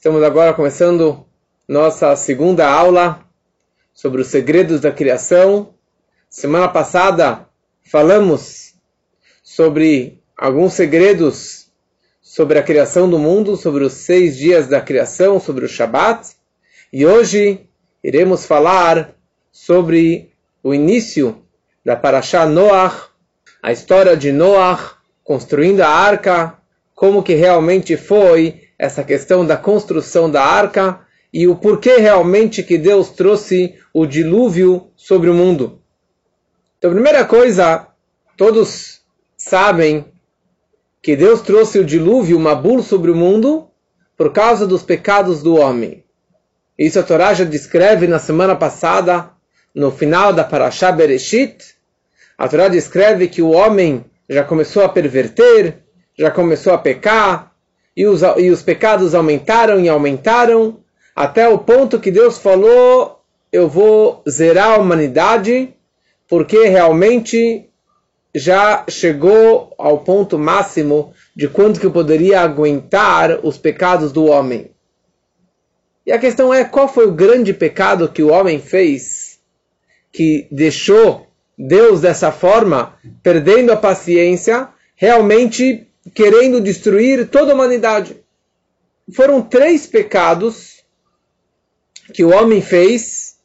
[0.00, 1.26] Estamos agora começando
[1.68, 3.22] nossa segunda aula
[3.92, 5.74] sobre os segredos da criação.
[6.26, 7.46] Semana passada
[7.82, 8.76] falamos
[9.42, 11.70] sobre alguns segredos
[12.22, 16.30] sobre a criação do mundo, sobre os seis dias da criação, sobre o Shabat.
[16.90, 17.68] E hoje
[18.02, 19.14] iremos falar
[19.52, 20.32] sobre
[20.62, 21.42] o início
[21.84, 23.10] da Parashá Noach,
[23.62, 26.56] a história de Noach construindo a arca,
[26.94, 32.78] como que realmente foi essa questão da construção da arca e o porquê realmente que
[32.78, 35.82] Deus trouxe o dilúvio sobre o mundo.
[36.78, 37.88] Então, primeira coisa,
[38.38, 39.02] todos
[39.36, 40.06] sabem
[41.02, 43.68] que Deus trouxe o dilúvio, o Mabul, sobre o mundo
[44.16, 46.02] por causa dos pecados do homem.
[46.78, 49.28] Isso a Torá já descreve na semana passada,
[49.74, 51.74] no final da Parashá Bereshit.
[52.38, 55.82] A Torá descreve que o homem já começou a perverter,
[56.18, 57.49] já começou a pecar,
[57.96, 60.78] e os, e os pecados aumentaram e aumentaram,
[61.14, 63.20] até o ponto que Deus falou:
[63.52, 65.74] Eu vou zerar a humanidade,
[66.28, 67.68] porque realmente
[68.34, 74.70] já chegou ao ponto máximo de quanto que eu poderia aguentar os pecados do homem.
[76.06, 79.38] E a questão é qual foi o grande pecado que o homem fez
[80.12, 88.16] que deixou Deus dessa forma, perdendo a paciência, realmente querendo destruir toda a humanidade.
[89.12, 90.84] Foram três pecados
[92.12, 93.36] que o homem fez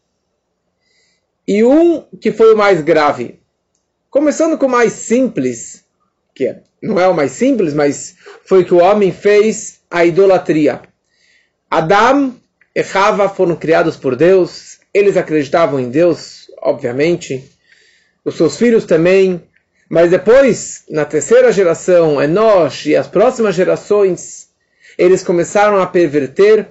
[1.47, 3.39] e um que foi o mais grave.
[4.09, 5.83] Começando com o mais simples,
[6.33, 10.81] que é, não é o mais simples, mas foi que o homem fez a idolatria.
[11.69, 12.35] Adão
[12.73, 17.51] e Rava foram criados por Deus, eles acreditavam em Deus, obviamente.
[18.23, 19.43] Os seus filhos também,
[19.89, 24.47] mas depois, na terceira geração, Enosh e as próximas gerações,
[24.97, 26.69] eles começaram a perverter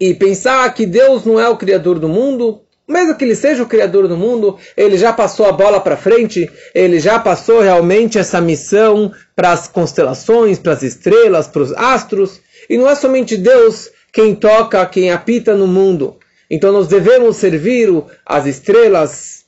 [0.00, 3.66] e pensar que Deus não é o criador do mundo, mesmo que ele seja o
[3.66, 8.40] criador do mundo, ele já passou a bola para frente, ele já passou realmente essa
[8.40, 13.90] missão para as constelações, para as estrelas, para os astros, e não é somente Deus
[14.12, 16.16] quem toca, quem apita no mundo.
[16.50, 17.90] Então nós devemos servir
[18.24, 19.43] as estrelas,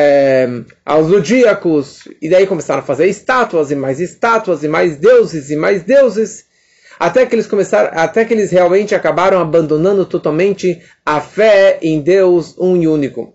[0.00, 0.48] é,
[1.02, 5.82] zodíacos, e daí começaram a fazer estátuas e mais estátuas e mais deuses e mais
[5.82, 6.44] deuses,
[7.00, 12.56] até que eles começaram, até que eles realmente acabaram abandonando totalmente a fé em Deus
[12.56, 13.34] um e único.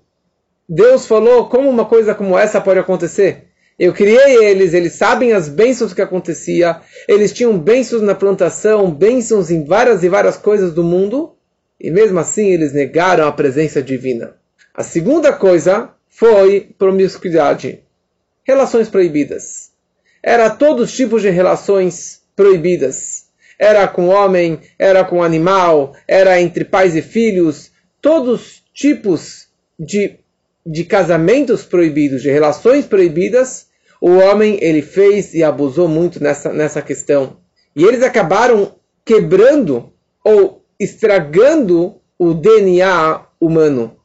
[0.68, 3.50] Deus falou como uma coisa como essa pode acontecer.
[3.78, 9.52] Eu criei eles, eles sabem as bênçãos que acontecia, eles tinham bênçãos na plantação, bênçãos
[9.52, 11.36] em várias e várias coisas do mundo,
[11.78, 14.36] e mesmo assim eles negaram a presença divina.
[14.74, 17.80] A segunda coisa foi promiscuidade,
[18.44, 19.72] relações proibidas.
[20.22, 23.26] Era todos os tipos de relações proibidas.
[23.60, 29.48] Era com homem, era com animal, era entre pais e filhos, todos tipos
[29.80, 30.20] de,
[30.66, 33.68] de casamentos proibidos, de relações proibidas,
[34.00, 37.38] o homem ele fez e abusou muito nessa, nessa questão.
[37.76, 39.92] E eles acabaram quebrando
[40.24, 43.98] ou estragando o DNA humano.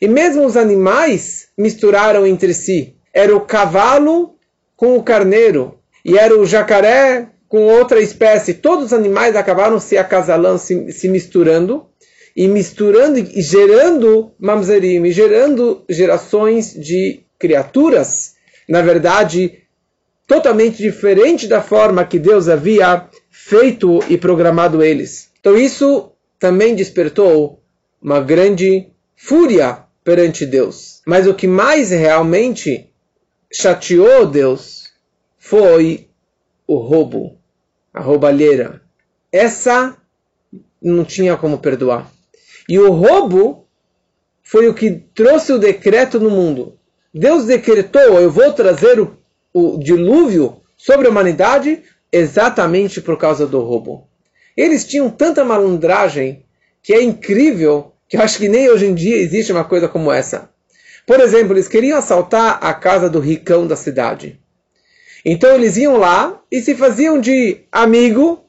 [0.00, 2.96] E mesmo os animais misturaram entre si.
[3.12, 4.36] Era o cavalo
[4.76, 8.54] com o carneiro, e era o jacaré com outra espécie.
[8.54, 11.86] Todos os animais acabaram se acasalando, se, se misturando,
[12.36, 18.34] e misturando e gerando mamzerim, e gerando gerações de criaturas,
[18.68, 19.62] na verdade,
[20.26, 25.30] totalmente diferente da forma que Deus havia feito e programado eles.
[25.38, 27.62] Então isso também despertou
[28.02, 31.00] uma grande fúria perante Deus.
[31.06, 32.90] Mas o que mais realmente
[33.52, 34.92] chateou Deus
[35.38, 36.08] foi
[36.66, 37.38] o roubo,
[37.92, 38.82] a roubalheira.
[39.32, 39.96] Essa
[40.80, 42.10] não tinha como perdoar.
[42.68, 43.66] E o roubo
[44.42, 46.78] foi o que trouxe o decreto no mundo.
[47.12, 49.16] Deus decretou: eu vou trazer o,
[49.52, 51.82] o dilúvio sobre a humanidade
[52.12, 54.08] exatamente por causa do roubo.
[54.56, 56.44] Eles tinham tanta malandragem
[56.82, 60.12] que é incrível que eu acho que nem hoje em dia existe uma coisa como
[60.12, 60.50] essa.
[61.06, 64.40] Por exemplo, eles queriam assaltar a casa do ricão da cidade.
[65.24, 68.44] Então eles iam lá e se faziam de amigo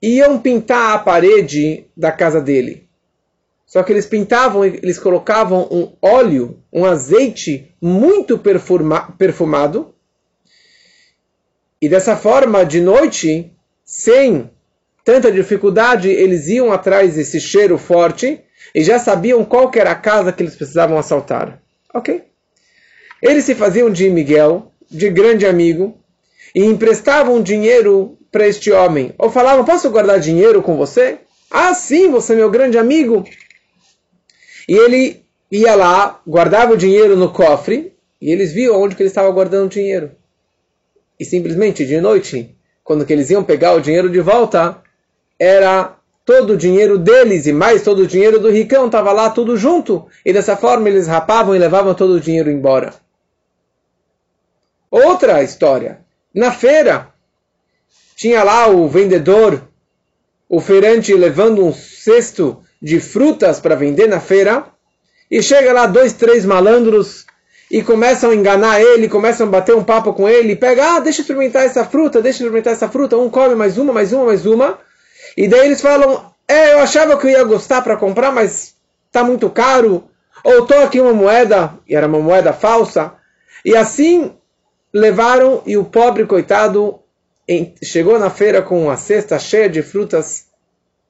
[0.00, 2.86] e iam pintar a parede da casa dele.
[3.66, 9.94] Só que eles pintavam, eles colocavam um óleo, um azeite muito perfuma, perfumado.
[11.80, 13.52] E dessa forma, de noite,
[13.84, 14.50] sem
[15.02, 18.43] tanta dificuldade, eles iam atrás desse cheiro forte
[18.74, 21.62] e já sabiam qual era a casa que eles precisavam assaltar.
[21.92, 22.24] Ok?
[23.22, 25.96] Eles se faziam de Miguel, de grande amigo,
[26.54, 29.14] e emprestavam dinheiro para este homem.
[29.16, 31.18] Ou falavam, posso guardar dinheiro com você?
[31.50, 33.24] Ah, sim, você é meu grande amigo.
[34.68, 39.08] E ele ia lá, guardava o dinheiro no cofre, e eles viam onde que ele
[39.08, 40.12] estava guardando o dinheiro.
[41.18, 44.82] E simplesmente, de noite, quando que eles iam pegar o dinheiro de volta,
[45.38, 49.56] era todo o dinheiro deles e mais todo o dinheiro do ricão estava lá tudo
[49.56, 50.06] junto.
[50.24, 52.94] E dessa forma eles rapavam e levavam todo o dinheiro embora.
[54.90, 56.00] Outra história.
[56.34, 57.08] Na feira,
[58.16, 59.62] tinha lá o vendedor,
[60.48, 64.66] o feirante levando um cesto de frutas para vender na feira.
[65.30, 67.26] E chega lá dois, três malandros
[67.70, 71.20] e começam a enganar ele, começam a bater um papo com ele, pega, ah, deixa
[71.20, 74.26] eu experimentar essa fruta, deixa eu experimentar essa fruta, um come mais uma, mais uma,
[74.26, 74.78] mais uma.
[75.36, 78.74] E daí eles falam: É, eu achava que eu ia gostar para comprar, mas
[79.10, 80.04] tá muito caro.
[80.42, 83.14] Ou tô aqui uma moeda, e era uma moeda falsa.
[83.64, 84.34] E assim
[84.92, 87.00] levaram, e o pobre coitado
[87.82, 90.46] chegou na feira com uma cesta cheia de frutas.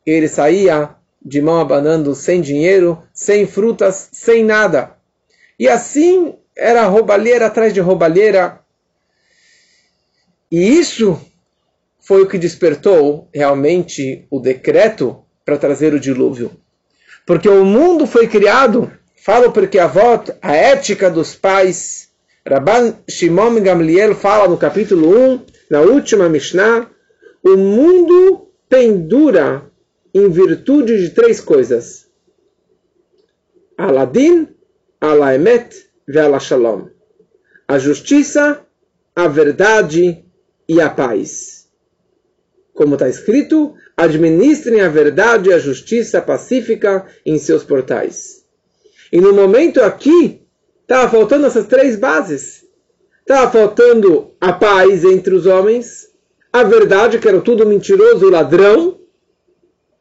[0.07, 0.91] E ele saía
[1.25, 4.93] de mão abanando, sem dinheiro, sem frutas, sem nada.
[5.59, 8.61] E assim era roubalheira atrás de roubalheira.
[10.51, 11.21] E isso
[12.05, 16.51] foi o que despertou realmente o decreto para trazer o dilúvio.
[17.27, 22.11] Porque o mundo foi criado, fala porque a voto, a ética dos pais.
[22.47, 26.91] Rabban Shimon Gamliel fala no capítulo 1, na última Mishnah,
[27.43, 29.71] o mundo pendura
[30.13, 32.07] em virtude de três coisas.
[33.79, 34.49] Aladin,
[35.01, 35.75] Alaemet
[36.07, 36.89] e Alashalom.
[37.67, 38.61] A justiça,
[39.17, 40.23] a verdade
[40.69, 41.64] e a paz
[42.75, 48.45] como está escrito, administrem a verdade e a justiça pacífica em seus portais.
[49.13, 50.43] E no momento aqui,
[50.83, 52.65] estava faltando essas três bases.
[53.21, 56.09] Estava faltando a paz entre os homens,
[56.53, 59.01] a verdade, que era tudo mentiroso ladrão,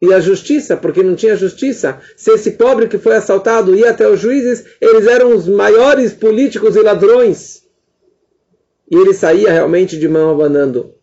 [0.01, 2.01] e a justiça, porque não tinha justiça.
[2.17, 6.75] Se esse pobre que foi assaltado ia até os juízes, eles eram os maiores políticos
[6.75, 7.63] e ladrões.
[8.91, 10.93] E ele saía realmente de mão abanando.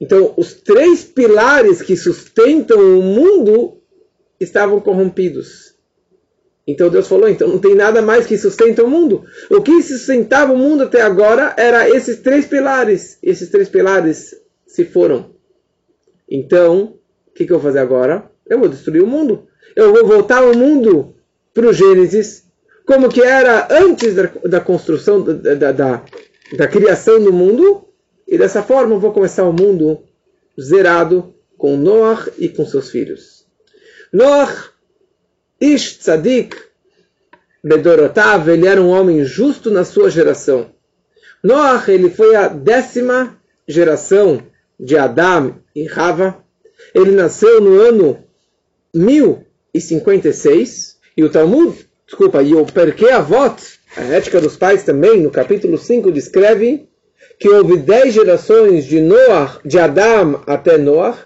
[0.00, 3.78] Então, os três pilares que sustentam o mundo
[4.38, 5.74] estavam corrompidos.
[6.68, 9.24] Então Deus falou: então não tem nada mais que sustenta o mundo.
[9.50, 13.18] O que sustentava o mundo até agora era esses três pilares.
[13.22, 14.36] Esses três pilares
[14.66, 15.30] se foram.
[16.30, 18.30] Então, o que, que eu vou fazer agora?
[18.46, 19.46] Eu vou destruir o mundo.
[19.74, 21.14] Eu vou voltar o mundo
[21.54, 22.44] para o Gênesis,
[22.84, 26.04] como que era antes da, da construção, da, da, da,
[26.56, 27.87] da criação do mundo,
[28.28, 30.02] e dessa forma eu vou começar o mundo
[30.60, 33.46] zerado com Noach e com seus filhos.
[34.12, 34.70] Noach,
[35.58, 36.56] Ish Tzadik,
[37.64, 40.70] Bedorotav, ele era um homem justo na sua geração.
[41.42, 43.36] Noach, ele foi a décima
[43.66, 44.42] geração
[44.78, 46.44] de Adam e Rava.
[46.94, 48.22] Ele nasceu no ano
[48.94, 50.96] 1056.
[51.16, 53.56] E o Talmud, desculpa, e o Perkei Avot,
[53.96, 56.88] a ética dos pais também, no capítulo 5, descreve
[57.38, 61.16] que houve dez gerações de Noah, de Adam até Noah,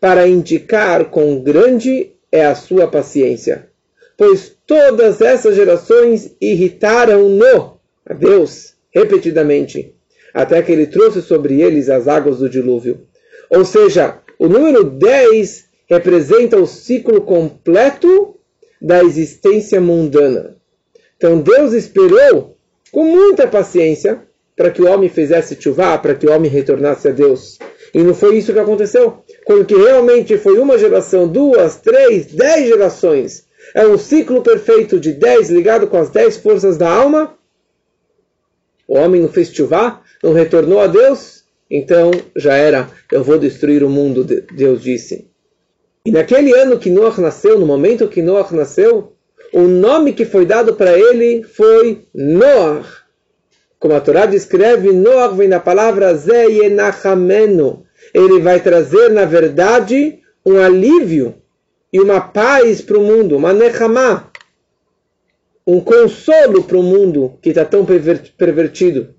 [0.00, 3.68] para indicar quão grande é a sua paciência.
[4.16, 9.94] Pois todas essas gerações irritaram-no, a Deus, repetidamente,
[10.32, 13.06] até que ele trouxe sobre eles as águas do dilúvio.
[13.50, 18.36] Ou seja, o número 10 representa o ciclo completo
[18.80, 20.56] da existência mundana.
[21.16, 22.56] Então Deus esperou
[22.92, 24.25] com muita paciência
[24.56, 27.58] para que o homem fizesse chuvá, para que o homem retornasse a Deus.
[27.92, 29.22] E não foi isso que aconteceu.
[29.44, 35.12] Quando que realmente foi uma geração, duas, três, dez gerações, é um ciclo perfeito de
[35.12, 37.36] dez ligado com as dez forças da alma,
[38.88, 43.82] o homem não fez chuvá, não retornou a Deus, então já era, eu vou destruir
[43.82, 45.28] o mundo, Deus disse.
[46.04, 49.12] E naquele ano que Noah nasceu, no momento que Noah nasceu,
[49.52, 53.05] o nome que foi dado para ele foi Noah
[53.78, 57.84] como a Torá descreve, Noach vem da palavra Zeyenachamenu.
[58.14, 61.34] Ele vai trazer, na verdade, um alívio
[61.92, 64.30] e uma paz para o mundo, uma nechamá,
[65.66, 69.14] um consolo para o mundo que está tão pervertido.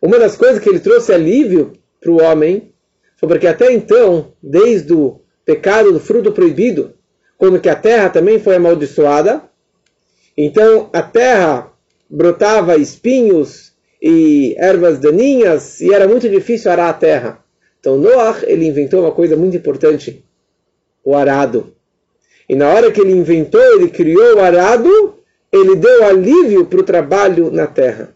[0.00, 2.72] Uma das coisas que ele trouxe alívio para o homem
[3.16, 6.94] foi porque até então, desde o pecado do fruto proibido,
[7.38, 9.42] quando que a terra também foi amaldiçoada,
[10.36, 11.72] então a terra
[12.08, 17.44] brotava espinhos e ervas daninhas e era muito difícil arar a terra.
[17.80, 20.24] Então Noah ele inventou uma coisa muito importante,
[21.04, 21.72] o arado.
[22.48, 25.16] E na hora que ele inventou, ele criou o arado,
[25.52, 28.14] ele deu alívio para o trabalho na terra.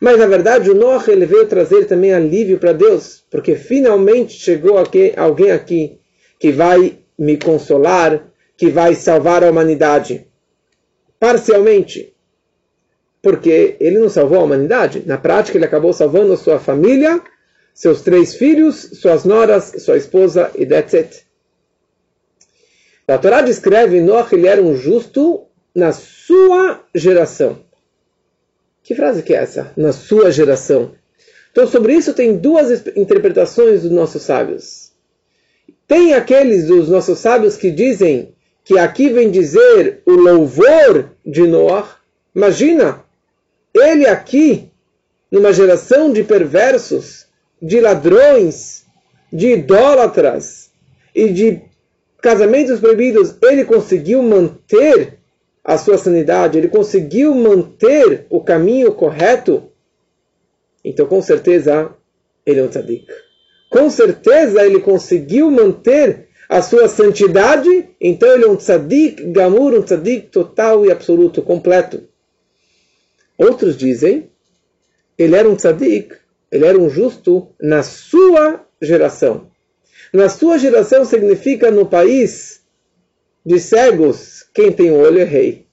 [0.00, 4.76] Mas na verdade o Noah ele veio trazer também alívio para Deus, porque finalmente chegou
[4.78, 5.98] alguém aqui
[6.38, 8.22] que vai me consolar,
[8.56, 10.26] que vai salvar a humanidade.
[11.18, 12.13] Parcialmente.
[13.24, 15.02] Porque ele não salvou a humanidade.
[15.06, 17.22] Na prática, ele acabou salvando sua família,
[17.72, 21.24] seus três filhos, suas noras, sua esposa e it.
[23.08, 27.60] A Torá descreve Noah, ele era um justo na sua geração.
[28.82, 29.72] Que frase que é essa?
[29.74, 30.92] Na sua geração.
[31.50, 34.92] Então, sobre isso tem duas interpretações dos nossos sábios.
[35.86, 41.96] Tem aqueles dos nossos sábios que dizem que aqui vem dizer o louvor de Noah.
[42.34, 43.03] Imagina,
[43.74, 44.70] ele aqui,
[45.30, 47.26] numa geração de perversos,
[47.60, 48.84] de ladrões,
[49.32, 50.70] de idólatras
[51.14, 51.62] e de
[52.22, 55.18] casamentos proibidos, ele conseguiu manter
[55.64, 59.70] a sua sanidade, ele conseguiu manter o caminho correto,
[60.84, 61.90] então com certeza
[62.46, 63.06] ele é um tzadik.
[63.70, 69.82] Com certeza ele conseguiu manter a sua santidade, então ele é um tzadik gamur, um
[69.82, 72.02] tzadik total e absoluto, completo.
[73.36, 74.30] Outros dizem,
[75.18, 76.14] ele era um tzadik,
[76.50, 79.50] ele era um justo na sua geração.
[80.12, 82.60] Na sua geração significa no país
[83.44, 85.66] de cegos, quem tem olho é rei.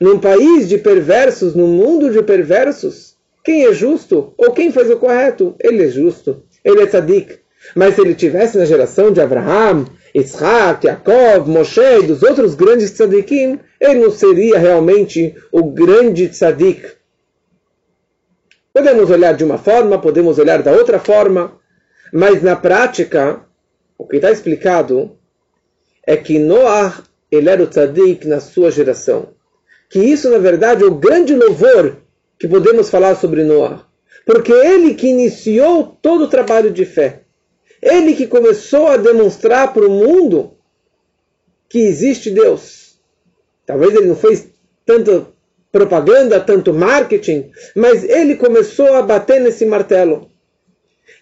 [0.00, 4.98] Num país de perversos, no mundo de perversos, quem é justo ou quem faz o
[4.98, 7.38] correto, ele é justo, ele é tzadik.
[7.74, 12.90] Mas se ele tivesse na geração de Abraham, Isaac, Jacob, Moshe e dos outros grandes
[12.92, 16.97] tzadikim, ele não seria realmente o grande tzadik.
[18.78, 21.58] Podemos olhar de uma forma, podemos olhar da outra forma,
[22.12, 23.44] mas na prática,
[23.98, 25.18] o que está explicado
[26.06, 29.30] é que Noah ele era o tzadik na sua geração.
[29.90, 31.96] Que isso, na verdade, é o grande louvor
[32.38, 33.84] que podemos falar sobre Noah.
[34.24, 37.22] Porque ele que iniciou todo o trabalho de fé.
[37.82, 40.52] Ele que começou a demonstrar para o mundo
[41.68, 42.96] que existe Deus.
[43.66, 44.48] Talvez ele não fez
[44.86, 45.26] tanta
[45.70, 50.30] propaganda, tanto marketing, mas ele começou a bater nesse martelo.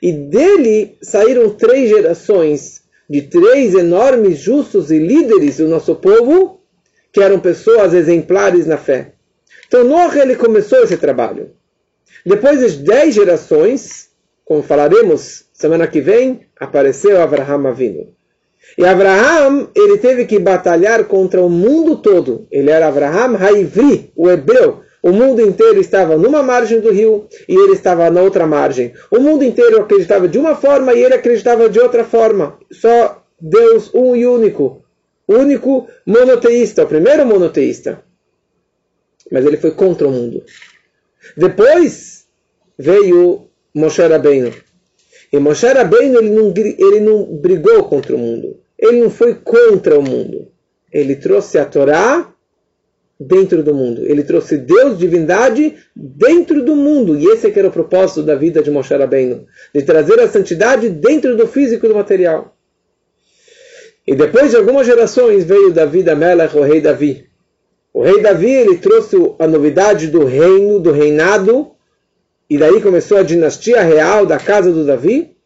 [0.00, 6.60] E dele saíram três gerações de três enormes justos e líderes do nosso povo,
[7.12, 9.12] que eram pessoas exemplares na fé.
[9.66, 11.52] Então Noah ele começou esse trabalho.
[12.24, 14.10] Depois de dez gerações,
[14.44, 18.15] como falaremos semana que vem, apareceu Abraham Avinu.
[18.76, 22.46] E Abraham, ele teve que batalhar contra o mundo todo.
[22.50, 27.54] Ele era Abraham Haivri, o hebreu, o mundo inteiro estava numa margem do rio e
[27.54, 28.92] ele estava na outra margem.
[29.08, 32.58] O mundo inteiro acreditava de uma forma e ele acreditava de outra forma.
[32.72, 34.82] Só Deus um e único.
[35.28, 38.02] Único monoteísta, o primeiro monoteísta.
[39.30, 40.42] Mas ele foi contra o mundo.
[41.36, 42.26] Depois
[42.76, 44.52] veio Moshe Rabbeinu.
[45.32, 48.58] E Moshe Rabbeinu ele não, ele não brigou contra o mundo.
[48.78, 50.48] Ele não foi contra o mundo.
[50.92, 52.32] Ele trouxe a Torá
[53.18, 54.04] dentro do mundo.
[54.04, 57.18] Ele trouxe Deus, divindade, dentro do mundo.
[57.18, 59.46] E esse é que era o propósito da vida de Moshe Rabbeinu.
[59.74, 62.56] De trazer a santidade dentro do físico e do material.
[64.06, 67.26] E depois de algumas gerações veio Davi da Melech, o rei Davi.
[67.92, 71.72] O rei Davi ele trouxe a novidade do reino, do reinado.
[72.48, 75.36] E daí começou a dinastia real da casa do Davi.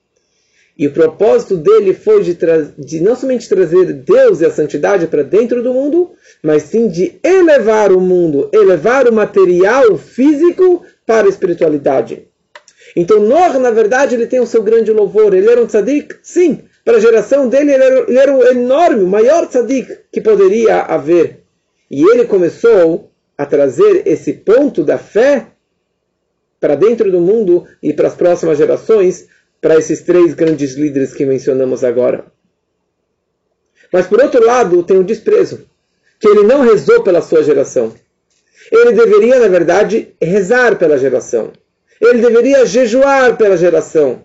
[0.76, 2.38] E o propósito dele foi de,
[2.78, 7.18] de não somente trazer Deus e a santidade para dentro do mundo, mas sim de
[7.22, 12.26] elevar o mundo, elevar o material físico para a espiritualidade.
[12.96, 15.34] Então Noah, na verdade, ele tem o seu grande louvor.
[15.34, 16.16] Ele era um tzadik?
[16.22, 16.60] Sim.
[16.84, 20.80] Para a geração dele, ele era, ele era o enorme, o maior tzadik que poderia
[20.80, 21.40] haver.
[21.90, 25.46] E ele começou a trazer esse ponto da fé
[26.60, 29.26] para dentro do mundo e para as próximas gerações,
[29.60, 32.26] para esses três grandes líderes que mencionamos agora.
[33.92, 35.66] Mas por outro lado, tem o desprezo,
[36.20, 37.94] que ele não rezou pela sua geração.
[38.70, 41.52] Ele deveria, na verdade, rezar pela geração.
[42.00, 44.24] Ele deveria jejuar pela geração.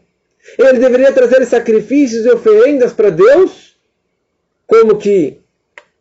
[0.59, 3.75] Ele deveria trazer sacrifícios e oferendas para Deus,
[4.67, 5.39] como que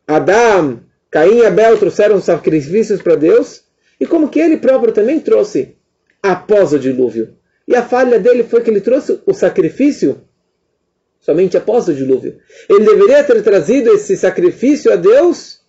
[0.06, 3.64] Adão, Caim e Abel trouxeram sacrifícios para Deus,
[3.98, 5.76] e como que ele próprio também trouxe
[6.24, 7.36] após o dilúvio.
[7.68, 10.22] E a falha dele foi que ele trouxe o sacrifício
[11.20, 12.38] somente após o dilúvio.
[12.68, 15.60] Ele deveria ter trazido esse sacrifício a Deus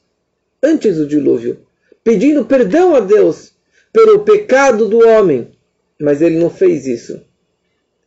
[0.63, 1.59] antes do dilúvio,
[2.03, 3.51] pedindo perdão a Deus
[3.91, 5.51] pelo pecado do homem.
[5.99, 7.21] Mas ele não fez isso.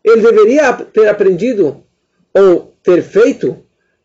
[0.02, 1.84] Ele deveria ter aprendido
[2.32, 3.62] ou ter feito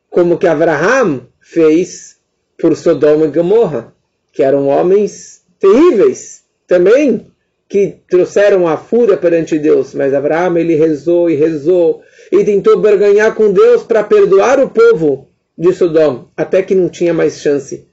[0.09, 2.17] como que Abraham fez
[2.59, 3.93] por Sodoma e Gomorra,
[4.33, 7.32] que eram homens terríveis também,
[7.73, 13.33] que trouxeram a fúria perante Deus, mas Abraão ele rezou e rezou e tentou barganhar
[13.33, 15.27] com Deus para perdoar o povo
[15.57, 17.87] de Sodom, até que não tinha mais chance.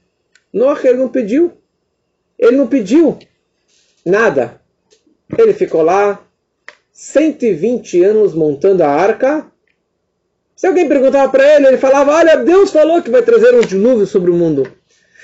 [0.53, 1.53] Noah ele não pediu.
[2.37, 3.17] Ele não pediu
[4.05, 4.61] nada.
[5.35, 6.23] Ele ficou lá
[6.93, 9.47] 120 anos montando a arca.
[10.55, 14.05] Se alguém perguntava para ele, ele falava: Olha, Deus falou que vai trazer um dilúvio
[14.05, 14.71] sobre o mundo.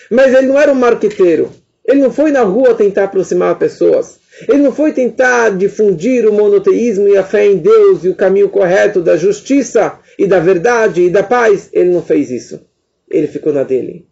[0.09, 1.51] Mas ele não era um marqueteiro.
[1.85, 4.25] Ele não foi na rua tentar aproximar pessoas.
[4.47, 8.49] Ele não foi tentar difundir o monoteísmo e a fé em Deus e o caminho
[8.49, 11.69] correto da justiça e da verdade e da paz.
[11.73, 12.61] Ele não fez isso.
[13.09, 14.05] Ele ficou na dele.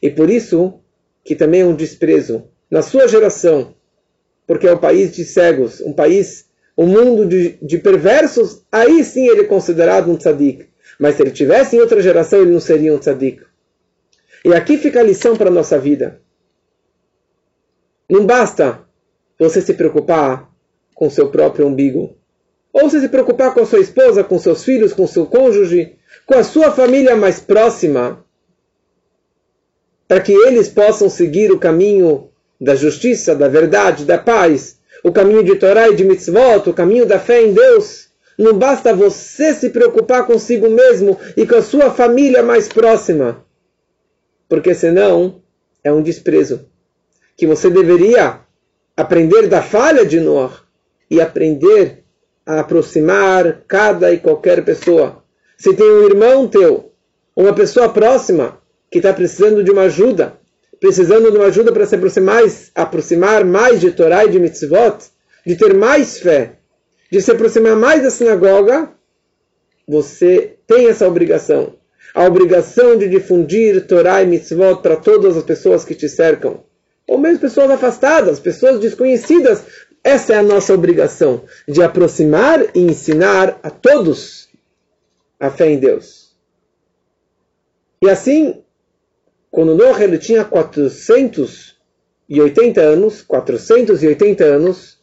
[0.00, 0.80] E por isso
[1.22, 3.74] que também é um desprezo na sua geração,
[4.46, 6.46] porque é um país de cegos, um país,
[6.78, 10.66] um mundo de, de perversos, aí sim ele é considerado um tzadik.
[10.98, 13.42] Mas se ele tivesse em outra geração, ele não seria um tzadik.
[14.44, 16.20] E aqui fica a lição para a nossa vida.
[18.08, 18.80] Não basta
[19.40, 20.50] você se preocupar
[20.94, 22.14] com seu próprio umbigo.
[22.70, 26.44] Ou você se preocupar com sua esposa, com seus filhos, com seu cônjuge, com a
[26.44, 28.22] sua família mais próxima,
[30.06, 32.28] para que eles possam seguir o caminho
[32.60, 37.06] da justiça, da verdade, da paz, o caminho de Torá e de mitzvot, o caminho
[37.06, 38.10] da fé em Deus.
[38.36, 43.44] Não basta você se preocupar consigo mesmo e com a sua família mais próxima,
[44.48, 45.42] porque senão
[45.82, 46.66] é um desprezo
[47.36, 48.40] que você deveria
[49.00, 50.60] aprender da falha de Noah
[51.10, 52.04] e aprender
[52.44, 55.22] a aproximar cada e qualquer pessoa.
[55.56, 56.92] Se tem um irmão teu,
[57.34, 58.58] uma pessoa próxima
[58.90, 60.34] que está precisando de uma ajuda,
[60.78, 62.42] precisando de uma ajuda para se aproximar,
[62.74, 64.98] aproximar mais de Torá e de mitzvot,
[65.46, 66.58] de ter mais fé,
[67.10, 68.90] de se aproximar mais da sinagoga,
[69.88, 71.74] você tem essa obrigação.
[72.14, 76.64] A obrigação de difundir Torá e mitzvot para todas as pessoas que te cercam
[77.06, 79.62] ou mesmo pessoas afastadas, pessoas desconhecidas.
[80.02, 84.48] Essa é a nossa obrigação, de aproximar e ensinar a todos
[85.38, 86.30] a fé em Deus.
[88.02, 88.62] E assim,
[89.50, 94.98] quando Noah ele tinha 480 anos, 480 anos,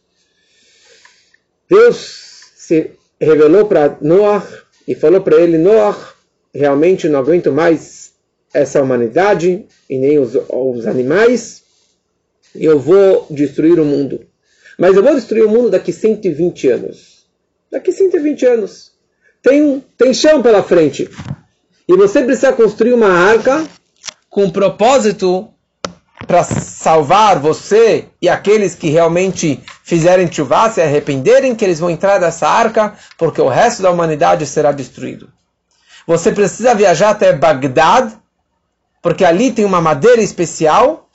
[1.68, 4.46] Deus se revelou para Noah
[4.86, 6.14] e falou para ele: Noah,
[6.54, 8.12] realmente não aguento mais
[8.52, 11.62] essa humanidade e nem os, os animais
[12.54, 14.20] eu vou destruir o mundo.
[14.78, 17.26] Mas eu vou destruir o mundo daqui 120 anos.
[17.70, 18.92] Daqui 120 anos.
[19.42, 21.08] Tem, tem chão pela frente.
[21.88, 23.66] E você precisa construir uma arca
[24.30, 25.48] com um propósito
[26.26, 32.20] para salvar você e aqueles que realmente fizerem chuva, se arrependerem, que eles vão entrar
[32.20, 35.28] nessa arca, porque o resto da humanidade será destruído.
[36.06, 38.12] Você precisa viajar até Bagdad,
[39.02, 41.07] porque ali tem uma madeira especial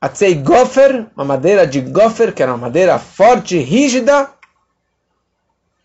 [0.00, 4.30] Atzei Gofer, uma madeira de Gofer, que era uma madeira forte, rígida,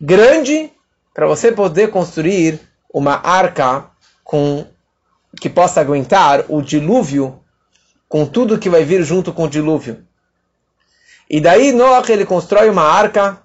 [0.00, 0.72] grande,
[1.12, 2.60] para você poder construir
[2.92, 3.90] uma arca
[4.24, 4.66] com
[5.38, 7.38] que possa aguentar o dilúvio,
[8.08, 10.02] com tudo que vai vir junto com o dilúvio.
[11.28, 13.42] E daí Noah ele constrói uma arca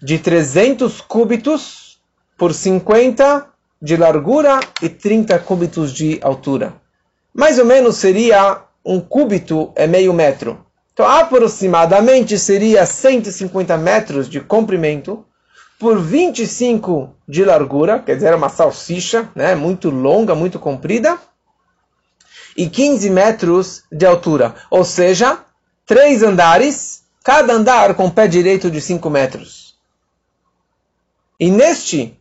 [0.00, 2.00] de 300 cúbitos
[2.36, 3.46] por 50
[3.80, 6.74] de largura e 30 cúbitos de altura.
[7.32, 10.64] Mais ou menos seria um cúbito é meio metro.
[10.92, 15.24] Então, aproximadamente seria 150 metros de comprimento
[15.78, 21.18] por 25 de largura, quer dizer, uma salsicha, né, muito longa, muito comprida,
[22.56, 25.38] e 15 metros de altura, ou seja,
[25.86, 29.74] três andares, cada andar com pé direito de 5 metros.
[31.40, 32.16] E neste,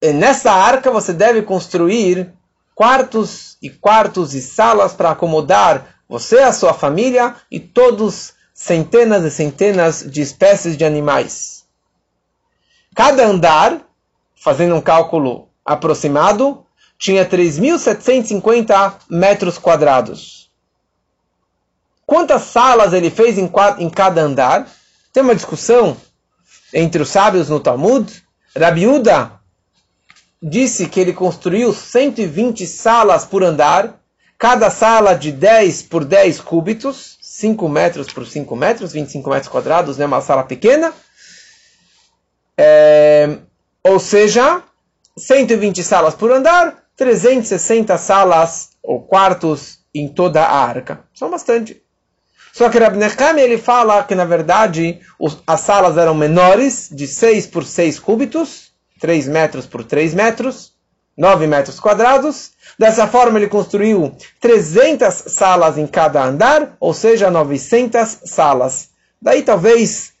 [0.00, 2.32] nessa arca você deve construir
[2.74, 9.30] quartos e quartos e salas para acomodar você, a sua família e todos centenas e
[9.30, 11.64] centenas de espécies de animais.
[12.94, 13.80] Cada andar,
[14.36, 16.64] fazendo um cálculo aproximado,
[16.98, 20.50] tinha 3.750 metros quadrados.
[22.06, 23.48] Quantas salas ele fez em,
[23.90, 24.68] cada andar?
[25.12, 25.96] Tem uma discussão
[26.72, 28.22] entre os sábios no Talmud.
[28.56, 29.40] Rabiuda
[30.46, 33.98] disse que ele construiu 120 salas por andar,
[34.36, 39.96] cada sala de 10 por 10 cúbitos, 5 metros por 5 metros, 25 metros quadrados,
[39.96, 40.92] né, uma sala pequena.
[42.58, 43.38] É,
[43.82, 44.62] ou seja,
[45.16, 51.04] 120 salas por andar, 360 salas ou quartos em toda a arca.
[51.14, 51.82] São bastante.
[52.52, 57.08] Só que Rabbi Nechami, ele fala que, na verdade, os, as salas eram menores, de
[57.08, 60.72] 6 por 6 cúbitos, 3 metros por 3 metros,
[61.16, 62.52] 9 metros quadrados.
[62.78, 68.90] Dessa forma, ele construiu 300 salas em cada andar, ou seja, 900 salas.
[69.20, 70.12] Daí talvez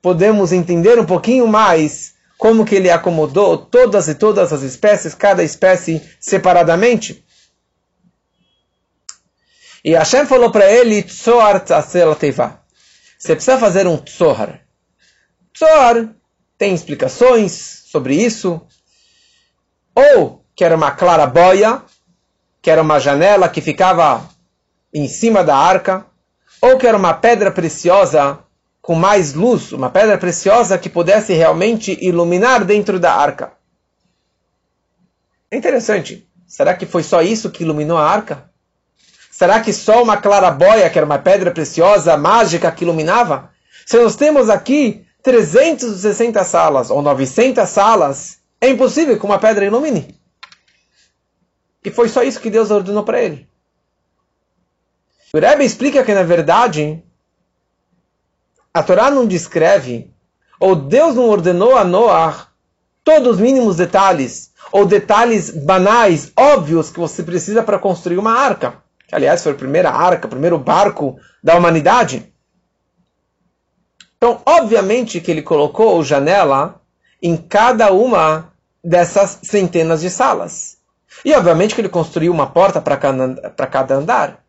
[0.00, 5.44] podemos entender um pouquinho mais como que ele acomodou todas e todas as espécies, cada
[5.44, 7.24] espécie separadamente.
[9.84, 12.60] E Hashem falou para ele, Tzohar Tzatzela Teiva.
[13.18, 14.60] Você precisa fazer um Tzohar.
[15.54, 16.08] Tzohar
[16.62, 18.60] tem explicações sobre isso.
[19.96, 21.82] Ou que era uma clarabóia,
[22.62, 24.28] que era uma janela que ficava
[24.94, 26.06] em cima da arca.
[26.60, 28.38] Ou que era uma pedra preciosa
[28.80, 33.54] com mais luz, uma pedra preciosa que pudesse realmente iluminar dentro da arca.
[35.50, 36.28] É interessante.
[36.46, 38.48] Será que foi só isso que iluminou a arca?
[39.32, 43.50] Será que só uma clarabóia, que era uma pedra preciosa, mágica, que iluminava?
[43.84, 50.18] Se nós temos aqui 360 salas ou 900 salas, é impossível que uma pedra ilumine.
[51.84, 53.48] E foi só isso que Deus ordenou para ele.
[55.34, 57.02] O Rebbe explica que, na verdade,
[58.72, 60.12] a Torá não descreve,
[60.60, 62.48] ou Deus não ordenou a Noah
[63.02, 68.82] todos os mínimos detalhes, ou detalhes banais, óbvios, que você precisa para construir uma arca.
[69.08, 72.31] Que, aliás, foi a primeira arca, o primeiro barco da humanidade.
[74.22, 76.80] Então, obviamente que ele colocou janela
[77.20, 80.76] em cada uma dessas centenas de salas.
[81.24, 82.96] E obviamente que ele construiu uma porta para
[83.66, 84.44] cada andar.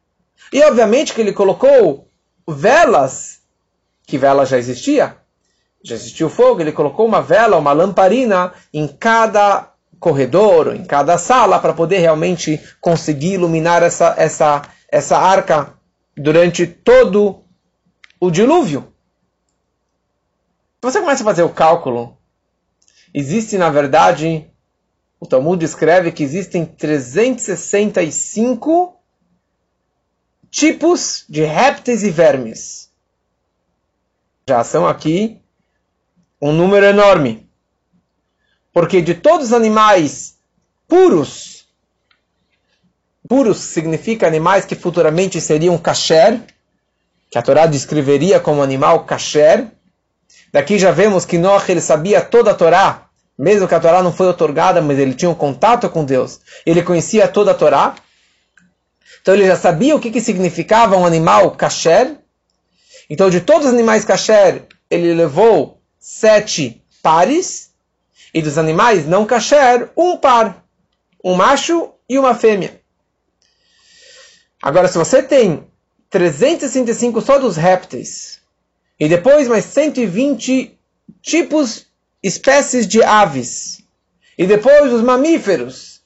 [0.52, 2.08] E obviamente que ele colocou
[2.48, 3.40] velas
[4.06, 5.18] que vela já existia.
[5.84, 11.18] Já existia o fogo, ele colocou uma vela, uma lamparina em cada corredor, em cada
[11.18, 15.74] sala, para poder realmente conseguir iluminar essa, essa, essa arca
[16.16, 17.44] durante todo
[18.20, 18.93] o dilúvio.
[20.84, 22.18] Se você começa a fazer o cálculo,
[23.14, 24.46] existe na verdade,
[25.18, 28.94] o Talmud escreve que existem 365
[30.52, 32.92] tipos de répteis e vermes
[34.46, 35.42] já são aqui
[36.42, 37.50] um número enorme.
[38.74, 40.38] Porque de todos os animais
[40.86, 41.66] puros,
[43.26, 46.42] puros significa animais que futuramente seriam kasher,
[47.30, 49.72] que a Torá descreveria como animal kasher.
[50.54, 54.14] Daqui já vemos que Noach ele sabia toda a Torá, mesmo que a Torá não
[54.14, 56.40] foi otorgada, mas ele tinha um contato com Deus.
[56.64, 57.96] Ele conhecia toda a Torá.
[59.20, 62.18] Então ele já sabia o que, que significava um animal kasher.
[63.10, 67.72] Então, de todos os animais kasher, ele levou sete pares,
[68.32, 70.64] e dos animais não kasher, um par,
[71.24, 72.80] um macho e uma fêmea.
[74.62, 75.68] Agora, se você tem
[76.10, 78.40] 365 só dos répteis,
[79.00, 80.78] e depois mais 120
[81.22, 81.88] tipos,
[82.22, 83.84] espécies de aves,
[84.38, 86.02] e depois os mamíferos,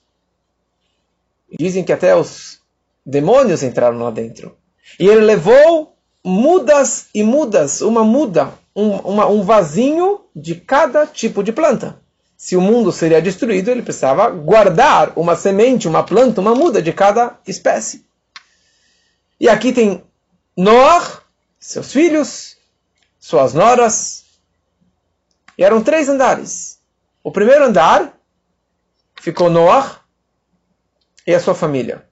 [1.60, 2.60] dizem que até os
[3.06, 4.58] demônios entraram lá dentro.
[5.00, 11.42] E ele levou mudas e mudas, uma muda, um, uma, um vasinho de cada tipo
[11.44, 12.02] de planta.
[12.36, 16.94] Se o mundo seria destruído, ele precisava guardar uma semente, uma planta, uma muda de
[16.94, 18.06] cada espécie.
[19.40, 20.04] E aqui tem
[20.56, 21.22] Noah,
[21.60, 22.57] seus filhos,
[23.28, 24.24] suas noras.
[25.58, 26.80] E eram três andares.
[27.22, 28.18] O primeiro andar
[29.20, 30.00] ficou Noah
[31.26, 32.06] e a sua família.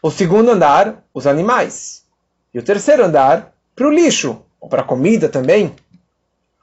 [0.00, 2.04] O segundo andar, os animais.
[2.52, 5.74] E o terceiro andar para o lixo, ou para a comida também.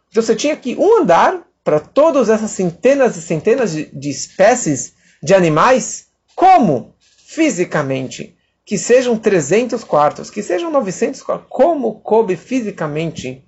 [0.09, 4.93] Então você tinha aqui um andar para todas essas centenas e centenas de, de espécies
[5.21, 6.07] de animais.
[6.33, 6.95] Como?
[7.25, 8.37] Fisicamente.
[8.63, 11.47] Que sejam 300 quartos, que sejam 900 quartos.
[11.49, 13.43] Como coube fisicamente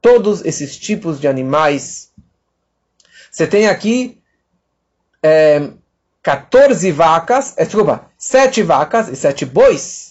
[0.00, 2.10] todos esses tipos de animais?
[3.30, 4.20] Você tem aqui
[5.22, 5.70] é,
[6.22, 10.08] 14 vacas, é, desculpa, 7 vacas e 7 bois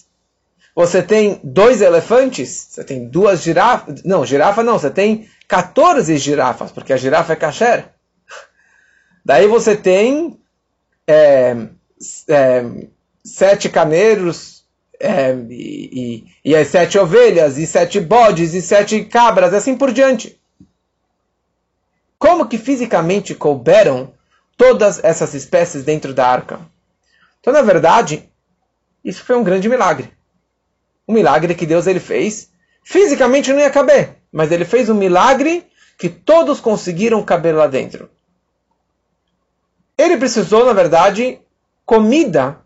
[0.78, 4.00] você tem dois elefantes, você tem duas girafas.
[4.04, 7.88] Não, girafa não, você tem 14 girafas, porque a girafa é kasher.
[9.24, 10.38] Daí você tem
[11.04, 11.66] é,
[12.28, 12.64] é,
[13.24, 14.57] sete carneiros,
[15.00, 19.92] é, e, e, e as sete ovelhas, e sete bodes, e sete cabras, assim por
[19.92, 20.38] diante.
[22.18, 24.12] Como que fisicamente couberam
[24.56, 26.60] todas essas espécies dentro da arca?
[27.40, 28.28] Então, na verdade,
[29.04, 30.18] isso foi um grande milagre
[31.08, 32.50] um milagre que Deus ele fez.
[32.84, 38.10] Fisicamente não ia caber, mas ele fez um milagre que todos conseguiram caber lá dentro.
[39.96, 41.40] Ele precisou, na verdade,
[41.84, 42.60] comida,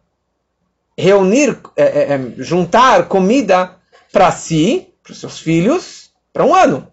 [0.96, 3.76] reunir, é, é, é juntar comida
[4.12, 6.88] para si, para seus filhos, para um ano.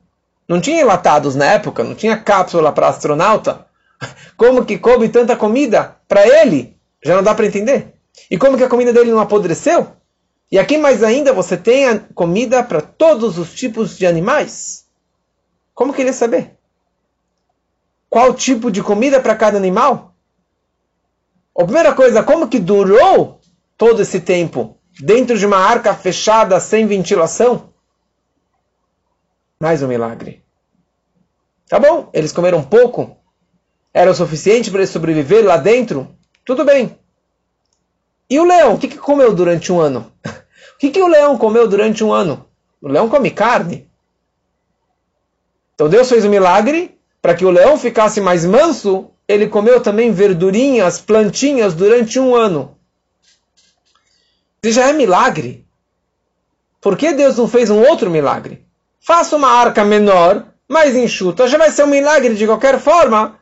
[0.48, 3.66] Não tinha enlatados na época, não tinha cápsula para astronauta.
[4.36, 6.76] Como que coube tanta comida para ele?
[7.04, 7.94] Já não dá para entender.
[8.30, 9.94] E como que a comida dele não apodreceu?
[10.52, 14.86] E aqui mais ainda você tem comida para todos os tipos de animais.
[15.74, 16.60] Como que ele ia saber?
[18.10, 20.14] qual tipo de comida para cada animal?
[21.58, 23.38] A primeira coisa, como que durou
[23.80, 27.74] todo esse tempo dentro de uma arca fechada sem ventilação?
[29.58, 30.44] Mais um milagre.
[31.70, 33.15] Tá bom, eles comeram pouco,
[33.94, 36.13] era o suficiente para eles sobreviver lá dentro?
[36.44, 37.00] Tudo bem.
[38.30, 40.12] E o leão, o que, que comeu durante um ano?
[40.76, 42.46] O que, que o leão comeu durante um ano?
[42.82, 43.89] O leão come carne.
[45.76, 49.12] Então Deus fez um milagre para que o leão ficasse mais manso.
[49.28, 52.79] Ele comeu também verdurinhas, plantinhas durante um ano.
[54.63, 55.65] Se já é milagre,
[56.82, 58.65] por que Deus não fez um outro milagre?
[59.00, 63.39] Faça uma arca menor, mais enxuta, já vai ser um milagre de qualquer forma,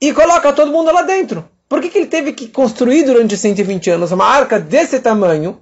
[0.00, 1.48] e coloca todo mundo lá dentro.
[1.68, 5.60] Por que, que ele teve que construir durante 120 anos uma arca desse tamanho,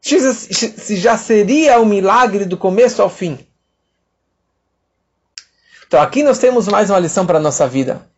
[0.00, 3.38] se já seria um milagre do começo ao fim?
[5.86, 8.08] Então aqui nós temos mais uma lição para a nossa vida.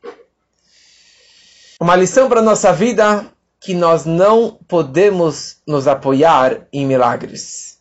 [1.81, 3.27] Uma lição para a nossa vida
[3.63, 7.79] que nós não podemos nos apoiar em milagres.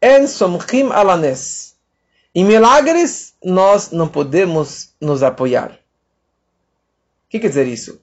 [0.00, 1.74] En somchim alanes.
[2.34, 5.70] Em milagres nós não podemos nos apoiar.
[5.70, 7.98] O que quer dizer isso?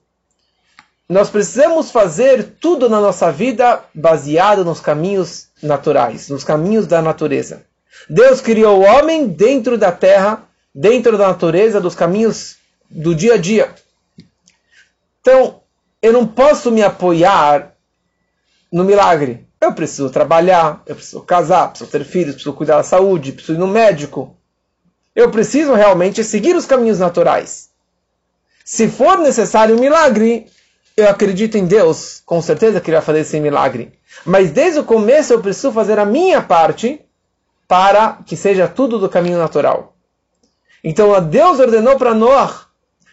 [1.08, 7.64] Nós precisamos fazer tudo na nossa vida baseado nos caminhos naturais, nos caminhos da natureza.
[8.10, 10.42] Deus criou o homem dentro da terra,
[10.74, 12.56] dentro da natureza, dos caminhos
[12.90, 13.72] do dia a dia.
[15.20, 15.62] Então,
[16.02, 17.74] eu não posso me apoiar
[18.72, 19.46] no milagre.
[19.60, 23.60] Eu preciso trabalhar, eu preciso casar, preciso ter filhos, preciso cuidar da saúde, preciso ir
[23.60, 24.36] no médico.
[25.14, 27.70] Eu preciso realmente seguir os caminhos naturais.
[28.64, 30.46] Se for necessário um milagre,
[30.96, 33.92] eu acredito em Deus, com certeza que ele vai fazer esse milagre.
[34.24, 37.00] Mas desde o começo eu preciso fazer a minha parte
[37.66, 39.96] para que seja tudo do caminho natural.
[40.82, 42.66] Então Deus ordenou para Noah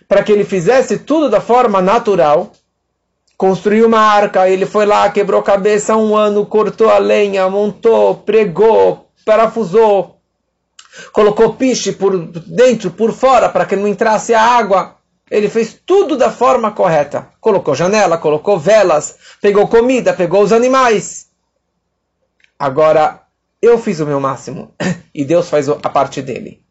[0.07, 2.51] para que ele fizesse tudo da forma natural.
[3.37, 9.09] Construiu uma arca, ele foi lá, quebrou cabeça um ano, cortou a lenha, montou, pregou,
[9.25, 10.21] parafusou,
[11.11, 14.95] colocou piche por dentro, por fora, para que não entrasse a água.
[15.29, 17.29] Ele fez tudo da forma correta.
[17.41, 21.27] Colocou janela, colocou velas, pegou comida, pegou os animais.
[22.57, 23.21] Agora,
[23.61, 24.73] eu fiz o meu máximo
[25.13, 26.61] e Deus faz a parte dele.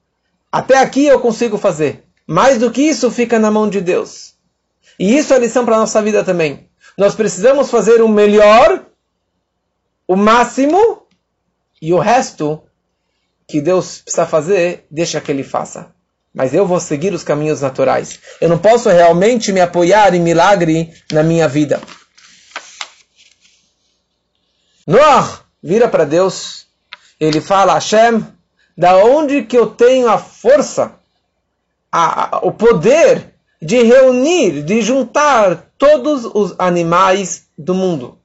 [0.50, 2.04] Até aqui eu consigo fazer.
[2.26, 4.33] Mais do que isso fica na mão de Deus.
[4.98, 6.68] E isso é lição para a nossa vida também.
[6.96, 8.84] Nós precisamos fazer o melhor,
[10.06, 11.06] o máximo,
[11.80, 12.62] e o resto
[13.46, 15.94] que Deus precisa fazer, deixa que Ele faça
[16.34, 18.18] mas eu vou seguir os caminhos naturais.
[18.40, 21.80] Eu não posso realmente me apoiar em milagre na minha vida.
[24.84, 26.66] Noah vira para Deus,
[27.20, 28.26] ele fala, Hashem,
[28.76, 30.96] da onde que eu tenho a força,
[31.90, 33.33] a, a, o poder
[33.64, 38.18] de reunir, de juntar todos os animais do mundo.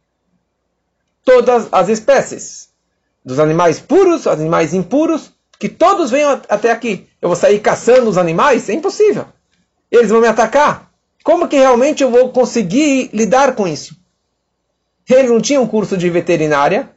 [1.24, 2.68] Todas as espécies.
[3.24, 7.08] Dos animais puros, animais impuros, que todos venham até aqui.
[7.22, 8.68] Eu vou sair caçando os animais?
[8.68, 9.28] É impossível.
[9.90, 10.92] Eles vão me atacar.
[11.24, 13.96] Como que realmente eu vou conseguir lidar com isso?
[15.10, 16.90] Ele não tinha um curso de veterinária.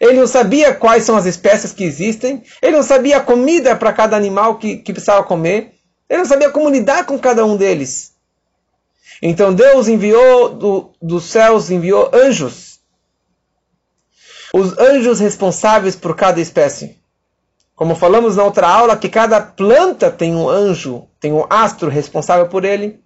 [0.00, 2.44] Ele não sabia quais são as espécies que existem.
[2.62, 5.81] Ele não sabia a comida para cada animal que, que precisava comer.
[6.12, 8.12] Ele não sabia como lidar com cada um deles.
[9.22, 12.80] Então Deus enviou do, dos céus, enviou anjos.
[14.52, 16.98] Os anjos responsáveis por cada espécie.
[17.74, 22.46] Como falamos na outra aula, que cada planta tem um anjo, tem um astro responsável
[22.46, 23.00] por ele.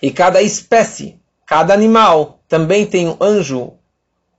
[0.00, 3.72] E cada espécie, cada animal também tem um anjo,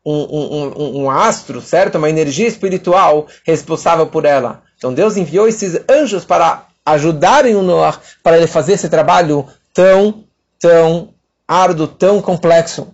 [0.06, 1.98] um, um, um, um astro, certo?
[1.98, 4.64] Uma energia espiritual responsável por ela.
[4.78, 10.24] Então Deus enviou esses anjos para ajudarem o Noah para ele fazer esse trabalho tão,
[10.60, 11.14] tão
[11.48, 12.94] árduo, tão complexo.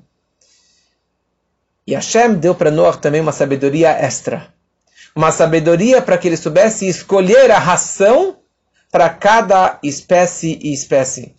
[1.85, 4.55] E Hashem deu para Noah também uma sabedoria extra
[5.17, 8.37] uma sabedoria para que ele soubesse escolher a ração
[8.91, 11.35] para cada espécie e espécie.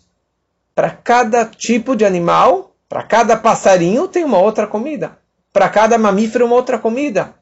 [0.75, 5.17] Para cada tipo de animal, para cada passarinho tem uma outra comida.
[5.53, 7.33] Para cada mamífero uma outra comida.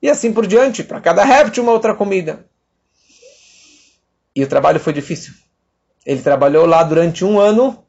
[0.00, 2.46] E assim por diante, para cada réptil uma outra comida.
[4.34, 5.32] E o trabalho foi difícil.
[6.04, 7.82] Ele trabalhou lá durante um ano,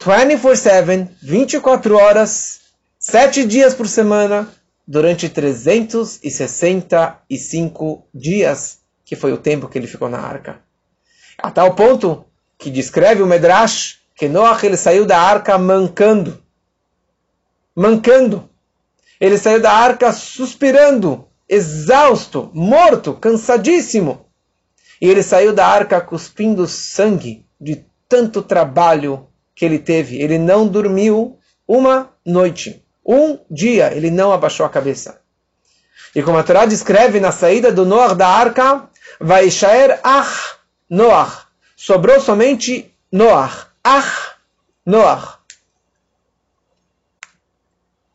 [0.00, 2.60] 24-7, 24 horas,
[2.98, 4.48] 7 dias por semana,
[4.86, 10.60] durante 365 dias, que foi o tempo que ele ficou na arca.
[11.38, 12.24] A tal ponto
[12.58, 16.40] que descreve o Medrash que Noach ele saiu da arca mancando.
[17.74, 18.48] Mancando.
[19.20, 24.26] Ele saiu da arca suspirando, exausto, morto, cansadíssimo.
[25.02, 30.22] E ele saiu da arca cuspindo sangue de tanto trabalho que ele teve.
[30.22, 32.86] Ele não dormiu uma noite.
[33.04, 35.20] Um dia ele não abaixou a cabeça.
[36.14, 38.88] E como a Torá descreve na saída do Noah da arca,
[39.20, 41.48] vai Shaer Ach Noah.
[41.74, 43.72] Sobrou somente Noah.
[43.82, 44.36] Ach
[44.86, 45.40] Noah.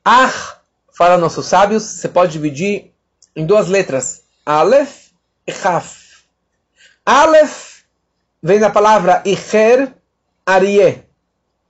[0.06, 0.62] Ach,
[0.98, 2.94] fala nossos sábios, você pode dividir
[3.36, 4.24] em duas letras.
[4.46, 5.08] Aleph
[5.46, 6.07] e Chaf.
[7.10, 7.86] Aleph
[8.44, 9.96] vem da palavra Icher,
[10.46, 11.06] Arié.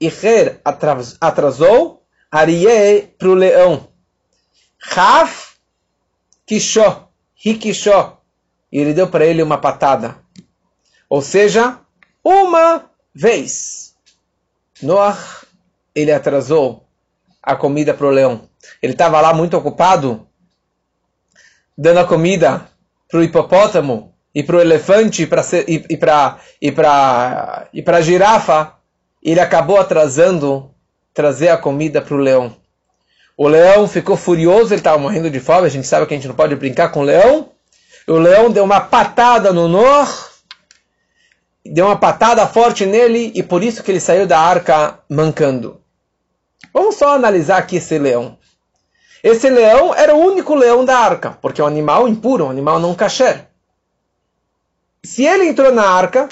[0.00, 3.86] Icher atrasou, Arié para o leão.
[4.80, 5.54] Chaf,
[6.44, 8.20] Kishó, Rikishó.
[8.72, 10.18] E ele deu para ele uma patada.
[11.08, 11.78] Ou seja,
[12.24, 13.94] uma vez.
[14.82, 15.16] Noah,
[15.94, 16.84] ele atrasou
[17.40, 18.48] a comida para o leão.
[18.82, 20.26] Ele estava lá muito ocupado,
[21.76, 22.68] dando a comida
[23.08, 28.74] para o hipopótamo e para o elefante e para e para e para a girafa.
[29.20, 30.70] Ele acabou atrasando
[31.12, 32.54] trazer a comida para o leão.
[33.36, 35.66] O leão ficou furioso, ele estava morrendo de fome.
[35.66, 37.48] A gente sabe que a gente não pode brincar com o leão.
[38.06, 40.08] O leão deu uma patada no Noah,
[41.66, 45.80] deu uma patada forte nele e por isso que ele saiu da arca mancando.
[46.72, 48.38] Vamos só analisar aqui esse leão.
[49.20, 52.78] Esse leão era o único leão da arca, porque é um animal impuro, um animal
[52.78, 53.47] não kasher.
[55.08, 56.28] Se ele entrou na arca,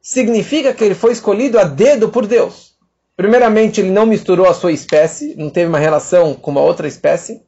[0.00, 2.76] significa que ele foi escolhido a dedo por Deus.
[3.16, 7.42] Primeiramente, ele não misturou a sua espécie, não teve uma relação com uma outra espécie.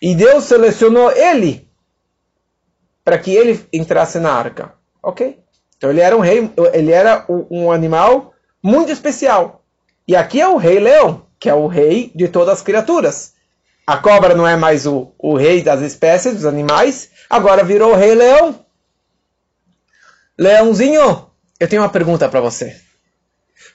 [0.00, 1.68] E Deus selecionou ele
[3.04, 4.72] para que ele entrasse na arca.
[5.02, 5.40] Ok?
[5.76, 9.64] Então ele era um rei, ele era um animal muito especial.
[10.06, 13.34] E aqui é o rei leão que é o rei de todas as criaturas.
[13.84, 17.96] A cobra não é mais o, o rei das espécies, dos animais, agora virou o
[17.96, 18.65] rei leão.
[20.38, 22.76] Leãozinho, eu tenho uma pergunta para você.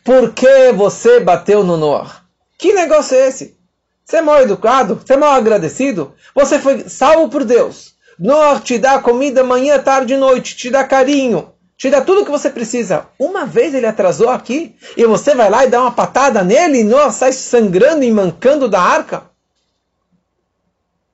[0.03, 2.21] Por que você bateu no Noah?
[2.57, 3.57] Que negócio é esse?
[4.05, 4.95] Você é mal educado?
[4.95, 6.13] Você é mal agradecido?
[6.35, 7.95] Você foi salvo por Deus.
[8.19, 12.25] Noah te dá comida manhã, tarde e noite, te dá carinho, te dá tudo o
[12.25, 13.07] que você precisa.
[13.17, 16.83] Uma vez ele atrasou aqui e você vai lá e dá uma patada nele e
[16.83, 19.23] Noah sai sangrando e mancando da arca.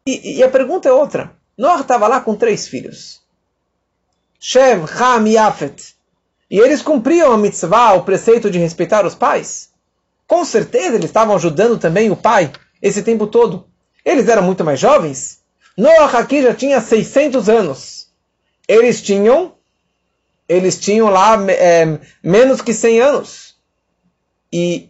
[0.05, 1.31] E, e a pergunta é outra.
[1.57, 3.21] Noah estava lá com três filhos.
[4.39, 5.95] Shem, Ham Afet.
[6.49, 9.69] E eles cumpriam a mitzvah, o preceito de respeitar os pais.
[10.25, 13.67] Com certeza eles estavam ajudando também o pai esse tempo todo.
[14.03, 15.41] Eles eram muito mais jovens.
[15.77, 18.07] Noah aqui já tinha 600 anos.
[18.67, 19.53] Eles tinham
[20.47, 23.55] eles tinham lá é, menos que 100 anos.
[24.51, 24.89] E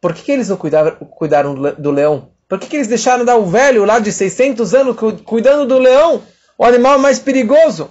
[0.00, 2.30] por que, que eles não cuidaram, cuidaram do leão?
[2.48, 6.22] Por que, que eles deixaram dar o velho lá de 600 anos cuidando do leão,
[6.56, 7.90] o animal mais perigoso?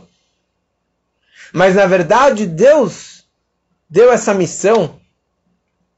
[1.53, 3.25] Mas na verdade Deus
[3.89, 4.99] deu essa missão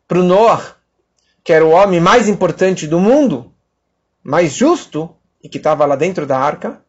[0.08, 0.76] para o Noah,
[1.44, 3.54] que era o homem mais importante do mundo,
[4.24, 6.82] mais justo e que estava lá dentro da arca,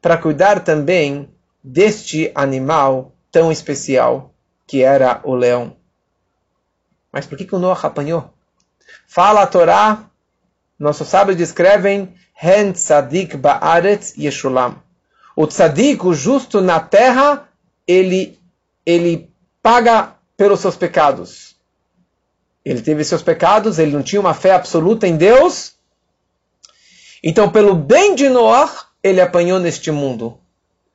[0.00, 1.30] para cuidar também
[1.62, 4.34] deste animal tão especial
[4.66, 5.76] que era o leão.
[7.10, 8.32] Mas por que, que o Noah apanhou?
[9.06, 10.10] Fala a Torá,
[10.78, 14.82] nossos sábios descrevem Hen tzadik ba'aretz yeshulam.
[15.36, 17.48] O tzadik, o justo na terra,
[17.86, 18.38] ele,
[18.84, 19.30] ele
[19.62, 21.54] paga pelos seus pecados.
[22.64, 25.74] Ele teve seus pecados, ele não tinha uma fé absoluta em Deus.
[27.22, 30.38] Então, pelo bem de Noah, ele apanhou neste mundo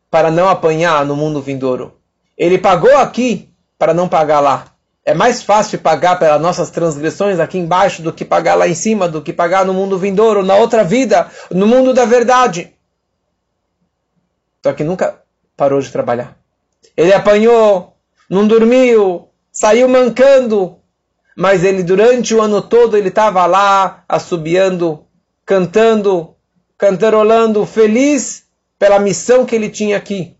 [0.10, 1.99] para não apanhar no mundo vindouro.
[2.38, 4.65] Ele pagou aqui para não pagar lá.
[5.06, 9.08] É mais fácil pagar pelas nossas transgressões aqui embaixo do que pagar lá em cima,
[9.08, 12.73] do que pagar no mundo vindouro, na outra vida, no mundo da verdade.
[14.63, 15.21] Só que nunca
[15.56, 16.38] parou de trabalhar.
[16.96, 17.96] Ele apanhou,
[18.30, 20.78] não dormiu, saiu mancando,
[21.36, 25.06] mas ele durante o ano todo ele estava lá assobiando,
[25.46, 26.36] cantando,
[26.78, 28.44] cantarolando, feliz
[28.78, 30.36] pela missão que ele tinha aqui.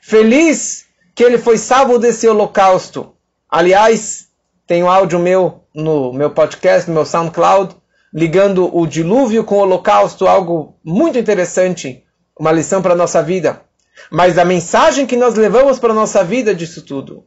[0.00, 3.14] Feliz que ele foi salvo desse holocausto.
[3.48, 4.28] Aliás,
[4.66, 7.76] tem um áudio meu no meu podcast, no meu SoundCloud,
[8.12, 12.04] ligando o dilúvio com o holocausto, algo muito interessante,
[12.38, 13.62] uma lição para a nossa vida.
[14.10, 17.24] Mas a mensagem que nós levamos para a nossa vida disso tudo.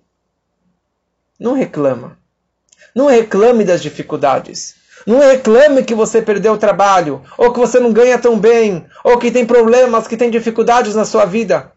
[1.40, 2.18] Não reclama.
[2.94, 4.76] Não reclame das dificuldades.
[5.06, 9.20] Não reclame que você perdeu o trabalho, ou que você não ganha tão bem, ou
[9.20, 11.72] que tem problemas, que tem dificuldades na sua vida.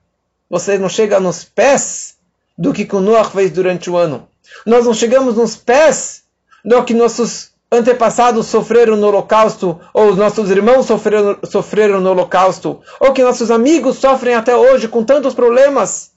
[0.49, 2.17] Você não chega nos pés
[2.57, 4.29] do que o Noah fez durante o ano.
[4.65, 6.23] Nós não chegamos nos pés
[6.65, 12.81] do que nossos antepassados sofreram no holocausto, ou os nossos irmãos sofreram, sofreram no holocausto,
[12.99, 16.13] ou que nossos amigos sofrem até hoje com tantos problemas.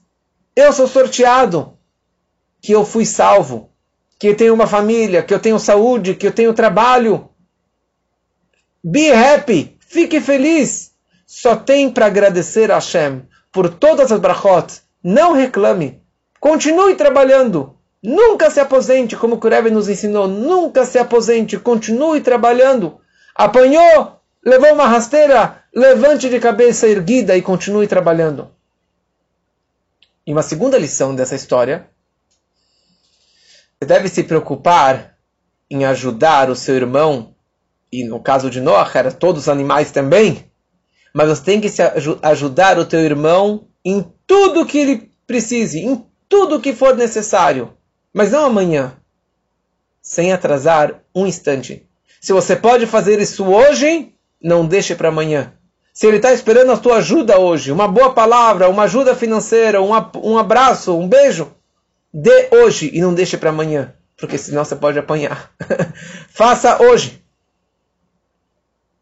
[0.56, 1.74] Eu sou sorteado
[2.60, 3.70] que eu fui salvo,
[4.18, 7.28] que eu tenho uma família, que eu tenho saúde, que eu tenho trabalho.
[8.82, 10.92] Be happy, fique feliz.
[11.26, 14.80] Só tem para agradecer a Hashem por todas as brachot.
[15.02, 16.02] Não reclame.
[16.38, 17.76] Continue trabalhando.
[18.02, 20.26] Nunca se aposente, como o nos ensinou.
[20.26, 21.58] Nunca se aposente.
[21.58, 23.00] Continue trabalhando.
[23.34, 28.50] Apanhou, levou uma rasteira, levante de cabeça erguida e continue trabalhando.
[30.26, 31.88] E uma segunda lição dessa história
[33.82, 35.16] você deve se preocupar
[35.68, 37.34] em ajudar o seu irmão,
[37.90, 40.48] e no caso de Noah, era todos os animais também,
[41.12, 41.82] mas você tem que se
[42.22, 47.76] ajudar o teu irmão em tudo que ele precise, em tudo que for necessário,
[48.12, 48.94] mas não amanhã,
[50.00, 51.86] sem atrasar um instante.
[52.20, 55.52] Se você pode fazer isso hoje, não deixe para amanhã.
[55.92, 59.90] Se ele está esperando a tua ajuda hoje, uma boa palavra, uma ajuda financeira, um,
[60.22, 61.52] um abraço, um beijo,
[62.12, 65.50] Dê hoje e não deixe para amanhã, porque senão você pode apanhar.
[66.28, 67.24] Faça hoje.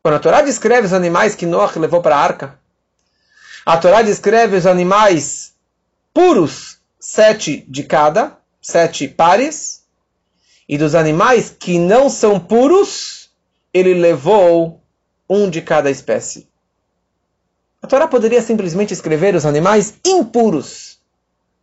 [0.00, 2.58] Quando a Torá descreve os animais que Noah levou para a arca,
[3.66, 5.54] a Torá descreve os animais
[6.14, 9.82] puros, sete de cada, sete pares,
[10.68, 13.30] e dos animais que não são puros,
[13.74, 14.80] ele levou
[15.28, 16.48] um de cada espécie.
[17.82, 20.98] A Torá poderia simplesmente escrever os animais impuros.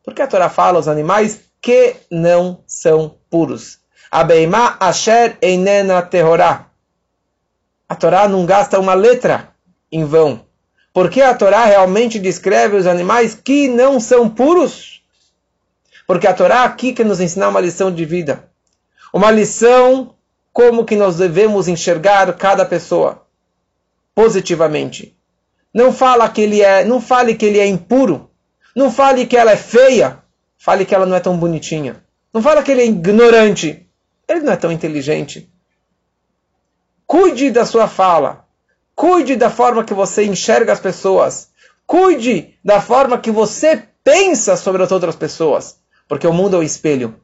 [0.04, 3.80] Porque a Torá fala os animais que não são puros.
[4.10, 6.68] Abeima asher einena terorá.
[7.88, 9.54] A Torá não gasta uma letra
[9.92, 10.46] em vão.
[10.94, 14.97] Porque a Torá realmente descreve os animais que não são puros.
[16.08, 18.50] Porque a Torá aqui que nos ensina uma lição de vida.
[19.14, 20.16] Uma lição
[20.54, 23.28] como que nós devemos enxergar cada pessoa
[24.16, 25.16] positivamente.
[25.72, 28.32] Não fala que ele é, não fale que ele é impuro,
[28.76, 30.24] não fale que ela é feia.
[30.58, 32.04] Fale que ela não é tão bonitinha.
[32.34, 33.88] Não fale que ele é ignorante.
[34.28, 35.50] Ele não é tão inteligente.
[37.06, 38.46] Cuide da sua fala.
[38.96, 41.50] Cuide da forma que você enxerga as pessoas.
[41.86, 45.78] Cuide da forma que você pensa sobre as outras pessoas.
[46.08, 47.20] Porque o mundo é o espelho.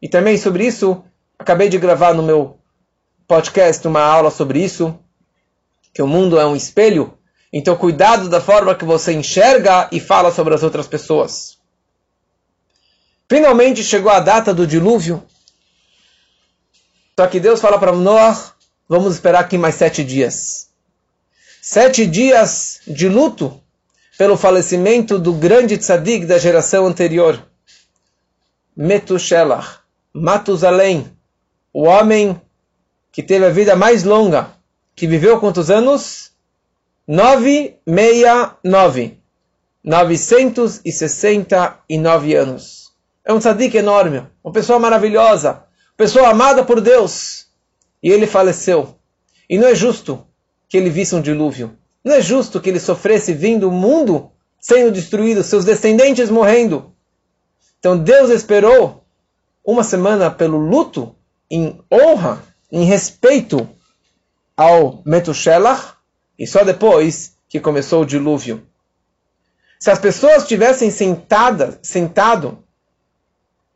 [0.00, 1.04] E também sobre isso,
[1.38, 2.58] acabei de gravar no meu
[3.26, 4.98] podcast uma aula sobre isso.
[5.92, 7.18] Que o mundo é um espelho.
[7.52, 11.58] Então, cuidado da forma que você enxerga e fala sobre as outras pessoas.
[13.28, 15.22] Finalmente chegou a data do dilúvio.
[17.18, 18.54] Só que Deus fala para Noah:
[18.88, 20.68] vamos esperar aqui mais sete dias.
[21.60, 23.60] Sete dias de luto
[24.16, 27.47] pelo falecimento do grande tzadik da geração anterior,
[28.80, 29.80] Metushelach,
[30.12, 31.10] Matusalém,
[31.72, 32.40] o homem
[33.10, 34.52] que teve a vida mais longa,
[34.94, 36.30] que viveu quantos anos?
[37.04, 39.18] 969.
[39.82, 42.92] 969 anos.
[43.24, 45.64] É um tzadik enorme, uma pessoa maravilhosa,
[45.96, 47.48] pessoa amada por Deus.
[48.00, 48.94] E ele faleceu.
[49.50, 50.24] E não é justo
[50.68, 51.76] que ele visse um dilúvio.
[52.04, 56.94] Não é justo que ele sofresse vindo o mundo sendo destruído, seus descendentes morrendo.
[57.78, 59.04] Então Deus esperou
[59.64, 61.14] uma semana pelo luto,
[61.50, 63.68] em honra, em respeito
[64.56, 65.94] ao Metushelach,
[66.38, 68.66] e só depois que começou o dilúvio.
[69.78, 72.62] Se as pessoas tivessem sentada, sentado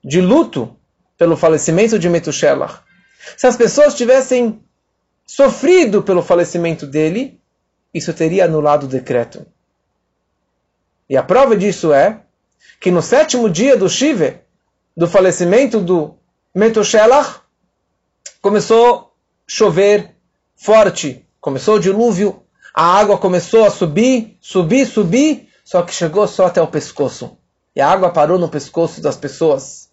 [0.02, 0.76] de luto
[1.16, 2.80] pelo falecimento de Metushelach,
[3.36, 4.60] se as pessoas tivessem
[5.24, 7.40] sofrido pelo falecimento dele,
[7.94, 9.46] isso teria anulado o decreto.
[11.08, 12.21] E a prova disso é
[12.80, 14.38] que no sétimo dia do Shive,
[14.96, 16.14] do falecimento do
[16.54, 17.40] Metushelach,
[18.40, 19.06] começou a
[19.46, 20.14] chover
[20.56, 22.42] forte, começou o dilúvio
[22.74, 27.36] a água começou a subir, subir, subir, só que chegou só até o pescoço.
[27.76, 29.90] E a água parou no pescoço das pessoas.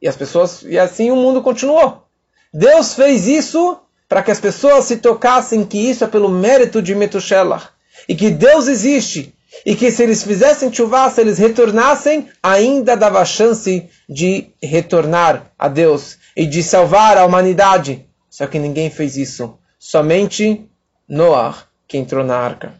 [0.00, 2.04] E as pessoas e assim o mundo continuou.
[2.52, 3.78] Deus fez isso
[4.08, 7.68] para que as pessoas se tocassem que isso é pelo mérito de Metushelach.
[8.08, 9.35] E que Deus existe.
[9.64, 15.68] E que se eles fizessem chuva, se eles retornassem, ainda dava chance de retornar a
[15.68, 18.06] Deus e de salvar a humanidade.
[18.28, 19.58] Só que ninguém fez isso.
[19.78, 20.68] Somente
[21.08, 22.74] Noah que entrou na arca.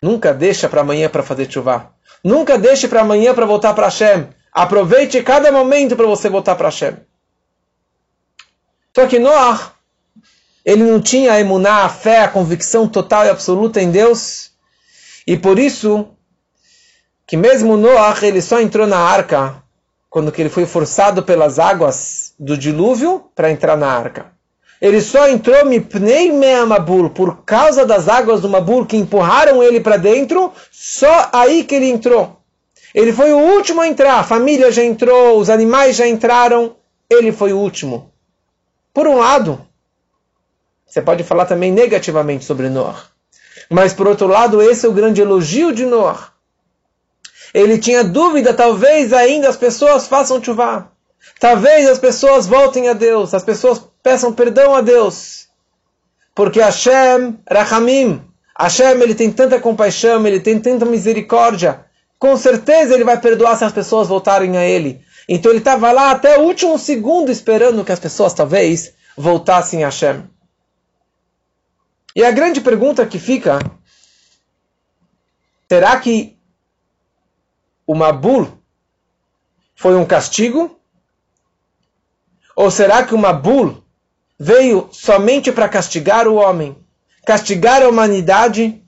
[0.00, 1.92] Nunca deixa para amanhã para fazer chuva.
[2.22, 4.28] Nunca deixe para amanhã para voltar para Hashem.
[4.52, 6.96] Aproveite cada momento para você voltar para Hashem.
[8.94, 9.72] Só que Noah,
[10.64, 14.47] ele não tinha a emuná, a fé, a convicção total e absoluta em Deus.
[15.28, 16.08] E por isso,
[17.26, 19.62] que mesmo Noah, ele só entrou na arca
[20.08, 24.32] quando que ele foi forçado pelas águas do dilúvio para entrar na arca.
[24.80, 29.98] Ele só entrou mipnei me'amabur, por causa das águas do Mabur que empurraram ele para
[29.98, 32.40] dentro, só aí que ele entrou.
[32.94, 34.20] Ele foi o último a entrar.
[34.20, 36.74] A família já entrou, os animais já entraram.
[37.10, 38.10] Ele foi o último.
[38.94, 39.60] Por um lado,
[40.86, 43.17] você pode falar também negativamente sobre Noah.
[43.70, 46.32] Mas por outro lado, esse é o grande elogio de Noah.
[47.52, 50.90] Ele tinha dúvida, talvez ainda as pessoas façam chuva.
[51.38, 55.46] Talvez as pessoas voltem a Deus, as pessoas peçam perdão a Deus.
[56.34, 58.22] Porque Hashem, Rahamim,
[58.58, 61.84] Hashem ele tem tanta compaixão, ele tem tanta misericórdia.
[62.18, 65.00] Com certeza ele vai perdoar se as pessoas voltarem a ele.
[65.28, 69.88] Então ele estava lá até o último segundo esperando que as pessoas talvez voltassem a
[69.88, 70.22] Hashem.
[72.18, 73.60] E a grande pergunta que fica:
[75.70, 76.36] será que
[77.86, 78.60] o Mabul
[79.76, 80.80] foi um castigo?
[82.56, 83.84] Ou será que o Mabul
[84.36, 86.76] veio somente para castigar o homem,
[87.24, 88.82] castigar a humanidade?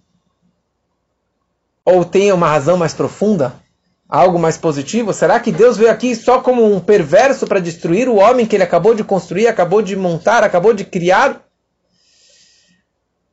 [1.84, 3.54] Ou tem uma razão mais profunda?
[4.08, 5.12] Algo mais positivo?
[5.12, 8.64] Será que Deus veio aqui só como um perverso para destruir o homem que ele
[8.64, 11.48] acabou de construir, acabou de montar, acabou de criar?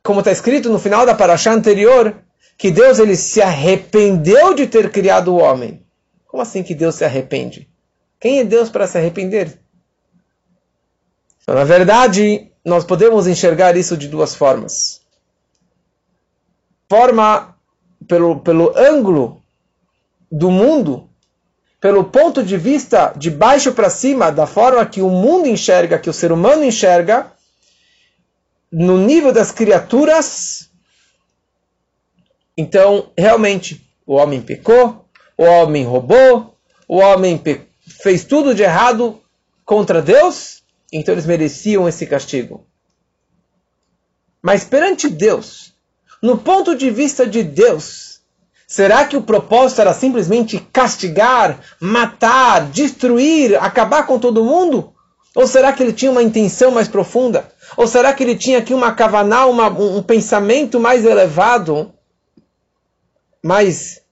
[0.08, 2.16] Como está escrito no final da paraxá anterior,
[2.56, 5.84] que Deus ele se arrependeu de ter criado o homem.
[6.26, 7.68] Como assim que Deus se arrepende?
[8.18, 9.60] Quem é Deus para se arrepender?
[11.42, 15.02] Então, na verdade, nós podemos enxergar isso de duas formas.
[16.88, 17.54] Forma
[18.08, 19.42] pelo, pelo ângulo
[20.32, 21.10] do mundo,
[21.78, 26.08] pelo ponto de vista de baixo para cima, da forma que o mundo enxerga, que
[26.08, 27.30] o ser humano enxerga,
[28.70, 30.70] no nível das criaturas,
[32.56, 35.04] então realmente o homem pecou,
[35.36, 36.56] o homem roubou,
[36.86, 37.40] o homem
[38.02, 39.20] fez tudo de errado
[39.64, 40.62] contra Deus,
[40.92, 42.66] então eles mereciam esse castigo.
[44.42, 45.74] Mas perante Deus,
[46.22, 48.20] no ponto de vista de Deus,
[48.66, 54.92] será que o propósito era simplesmente castigar, matar, destruir, acabar com todo mundo?
[55.34, 57.50] Ou será que ele tinha uma intenção mais profunda?
[57.76, 61.92] Ou será que ele tinha aqui uma kavaná, uma, um pensamento mais elevado,
[63.42, 64.02] mais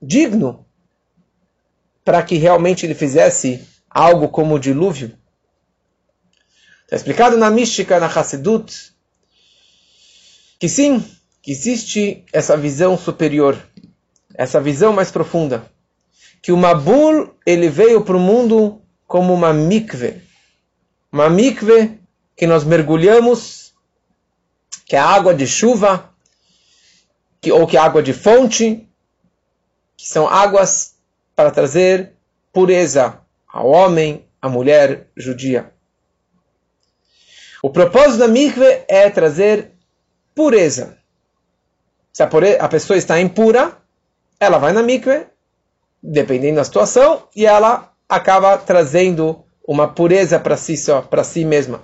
[0.00, 0.64] digno,
[2.04, 5.16] para que realmente ele fizesse algo como o dilúvio?
[6.84, 8.94] Está explicado na mística, na Hassedut,
[10.58, 11.02] que sim,
[11.40, 13.58] que existe essa visão superior,
[14.34, 15.64] essa visão mais profunda,
[16.42, 20.22] que o Mabul ele veio para o mundo como uma mikve,
[21.10, 22.03] uma mikve
[22.36, 23.74] que nós mergulhamos,
[24.84, 26.10] que é água de chuva,
[27.40, 28.88] que, ou que é água de fonte,
[29.96, 30.94] que são águas
[31.34, 32.12] para trazer
[32.52, 35.72] pureza ao homem, à mulher judia.
[37.62, 39.72] O propósito da mikve é trazer
[40.34, 40.98] pureza.
[42.12, 42.28] Se a,
[42.60, 43.76] a pessoa está impura,
[44.38, 45.26] ela vai na mikve,
[46.02, 51.82] dependendo da situação, e ela acaba trazendo uma pureza para si só, para si mesma.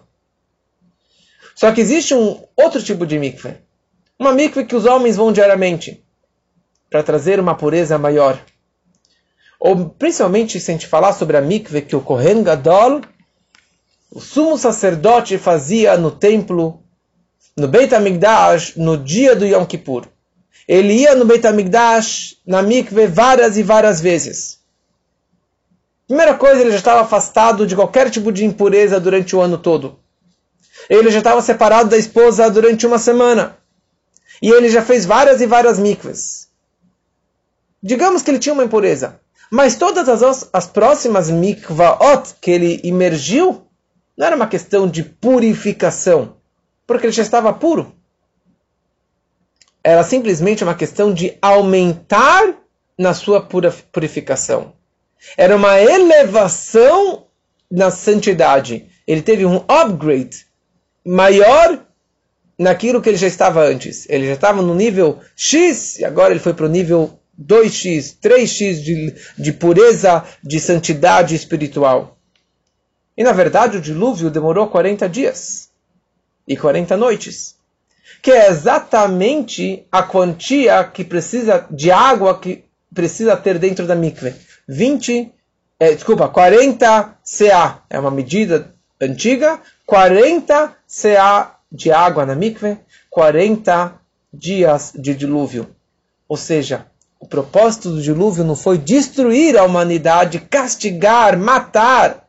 [1.61, 3.55] Só que existe um outro tipo de mikve.
[4.19, 6.03] Uma mikve que os homens vão diariamente
[6.89, 8.43] para trazer uma pureza maior.
[9.61, 13.03] Ou principalmente se a gente falar sobre a mikve que o Kohen Gadol,
[14.11, 16.83] o sumo sacerdote fazia no templo,
[17.55, 20.07] no Beit HaMikdash, no dia do Yom Kippur.
[20.67, 24.61] Ele ia no Beit HaMikdash, na mikve, várias e várias vezes.
[26.07, 30.00] Primeira coisa, ele já estava afastado de qualquer tipo de impureza durante o ano todo
[30.89, 33.57] ele já estava separado da esposa durante uma semana.
[34.41, 36.49] E ele já fez várias e várias mikvas.
[37.83, 39.21] Digamos que ele tinha uma impureza.
[39.51, 43.67] Mas todas as, as próximas mikvaot que ele imergiu,
[44.17, 46.37] não era uma questão de purificação,
[46.87, 47.93] porque ele já estava puro.
[49.83, 52.55] Era simplesmente uma questão de aumentar
[52.99, 54.75] na sua purificação.
[55.37, 57.27] Era uma elevação
[57.71, 58.89] na santidade.
[59.07, 60.47] Ele teve um upgrade
[61.05, 61.85] maior
[62.59, 64.07] naquilo que ele já estava antes.
[64.09, 68.83] Ele já estava no nível X e agora ele foi para o nível 2x, 3x
[68.83, 72.19] de, de pureza, de santidade espiritual.
[73.17, 75.71] E na verdade o dilúvio demorou 40 dias
[76.47, 77.57] e 40 noites,
[78.23, 84.35] que é exatamente a quantia que precisa de água que precisa ter dentro da mikve.
[84.69, 85.33] 20,
[85.79, 92.79] é, desculpa, 40 CA é uma medida antiga, 40 CA de água na mikve,
[93.09, 93.95] 40
[94.33, 95.69] dias de dilúvio.
[96.29, 96.87] Ou seja,
[97.21, 102.29] o propósito do dilúvio não foi destruir a humanidade, castigar, matar,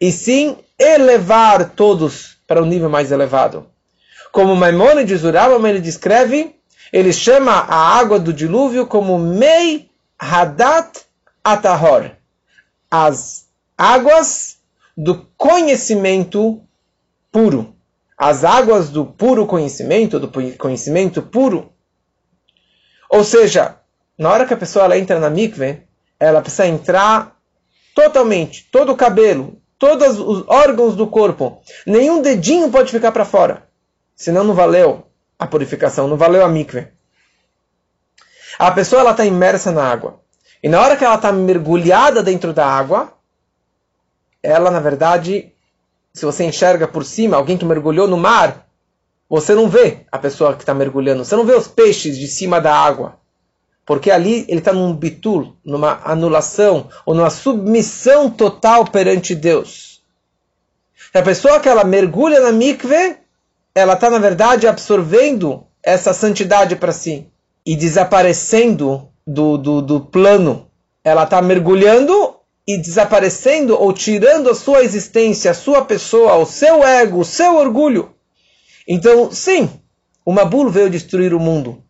[0.00, 3.66] e sim elevar todos para um nível mais elevado.
[4.32, 5.28] Como Maimonides, o
[5.66, 6.56] ele descreve,
[6.92, 11.00] ele chama a água do dilúvio como Mei Hadat
[11.44, 12.12] Atahor.
[12.90, 13.46] As
[13.76, 14.58] águas
[14.96, 16.62] do conhecimento
[17.32, 17.74] puro.
[18.16, 21.72] As águas do puro conhecimento, do conhecimento puro.
[23.10, 23.78] Ou seja,
[24.16, 25.82] na hora que a pessoa ela entra na mikve,
[26.20, 27.36] ela precisa entrar
[27.94, 31.60] totalmente, todo o cabelo, todos os órgãos do corpo.
[31.84, 33.68] Nenhum dedinho pode ficar para fora.
[34.14, 35.06] Senão não valeu
[35.38, 36.86] a purificação, não valeu a mikve.
[38.58, 40.20] A pessoa está imersa na água.
[40.62, 43.14] E na hora que ela está mergulhada dentro da água,
[44.40, 45.51] ela na verdade,
[46.14, 48.66] se você enxerga por cima alguém que mergulhou no mar,
[49.28, 52.60] você não vê a pessoa que está mergulhando, você não vê os peixes de cima
[52.60, 53.16] da água.
[53.84, 60.02] Porque ali ele está num bitul, numa anulação, ou numa submissão total perante Deus.
[61.14, 63.16] A pessoa que ela mergulha na mikve,
[63.74, 67.26] ela está, na verdade, absorvendo essa santidade para si
[67.66, 70.70] e desaparecendo do, do, do plano.
[71.02, 72.36] Ela está mergulhando
[72.66, 77.56] e desaparecendo ou tirando a sua existência, a sua pessoa, o seu ego, o seu
[77.56, 78.14] orgulho.
[78.86, 79.68] Então, sim,
[80.24, 81.82] o Mabul veio destruir o mundo.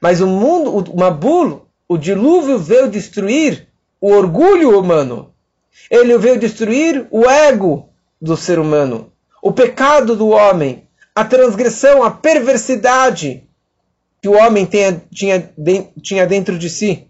[0.00, 3.68] Mas o mundo, o Mabul, o dilúvio veio destruir
[4.00, 5.32] o orgulho humano.
[5.90, 7.88] Ele veio destruir o ego
[8.20, 9.12] do ser humano,
[9.42, 13.48] o pecado do homem, a transgressão, a perversidade
[14.20, 15.52] que o homem tenha, tinha,
[16.02, 17.07] tinha dentro de si.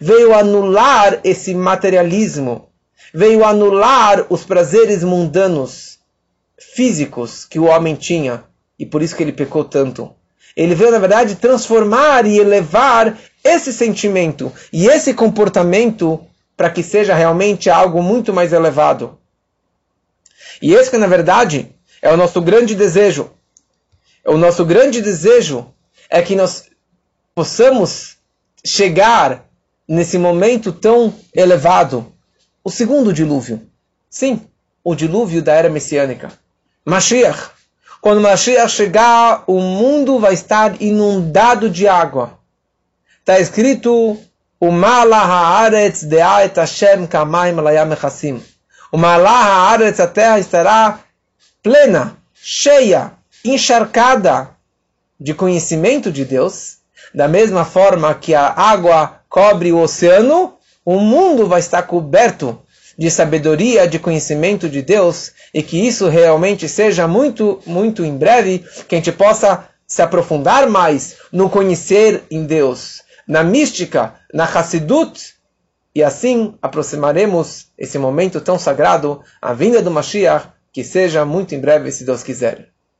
[0.00, 2.68] Veio anular esse materialismo,
[3.12, 5.98] veio anular os prazeres mundanos,
[6.58, 8.44] físicos que o homem tinha,
[8.78, 10.14] e por isso que ele pecou tanto.
[10.56, 16.20] Ele veio, na verdade, transformar e elevar esse sentimento e esse comportamento
[16.56, 19.18] para que seja realmente algo muito mais elevado.
[20.60, 23.30] E esse que, na verdade, é o nosso grande desejo.
[24.24, 25.72] O nosso grande desejo
[26.08, 26.68] é que nós
[27.34, 28.16] possamos
[28.64, 29.48] chegar
[29.92, 32.10] nesse momento tão elevado.
[32.64, 33.60] O segundo dilúvio.
[34.08, 34.40] Sim,
[34.82, 36.32] o dilúvio da era messiânica.
[36.82, 37.50] Mashiach.
[38.00, 42.38] Quando Mashiach chegar, o mundo vai estar inundado de água.
[43.20, 44.18] Está escrito:
[44.58, 47.90] O Malah haaretz de'aet Hashem kamaim layam.
[48.90, 51.00] O Malah haaretz, a terra estará
[51.62, 53.12] plena, cheia,
[53.44, 54.50] encharcada
[55.20, 56.78] de conhecimento de Deus.
[57.14, 60.54] Da mesma forma que a água cobre o oceano,
[60.84, 62.58] o mundo vai estar coberto
[62.98, 68.64] de sabedoria, de conhecimento de Deus, e que isso realmente seja muito, muito em breve,
[68.88, 75.34] que a gente possa se aprofundar mais no conhecer em Deus, na mística, na Hassidut,
[75.94, 81.60] e assim aproximaremos esse momento tão sagrado, a vinda do Mashiach, que seja muito em
[81.60, 82.71] breve, se Deus quiser.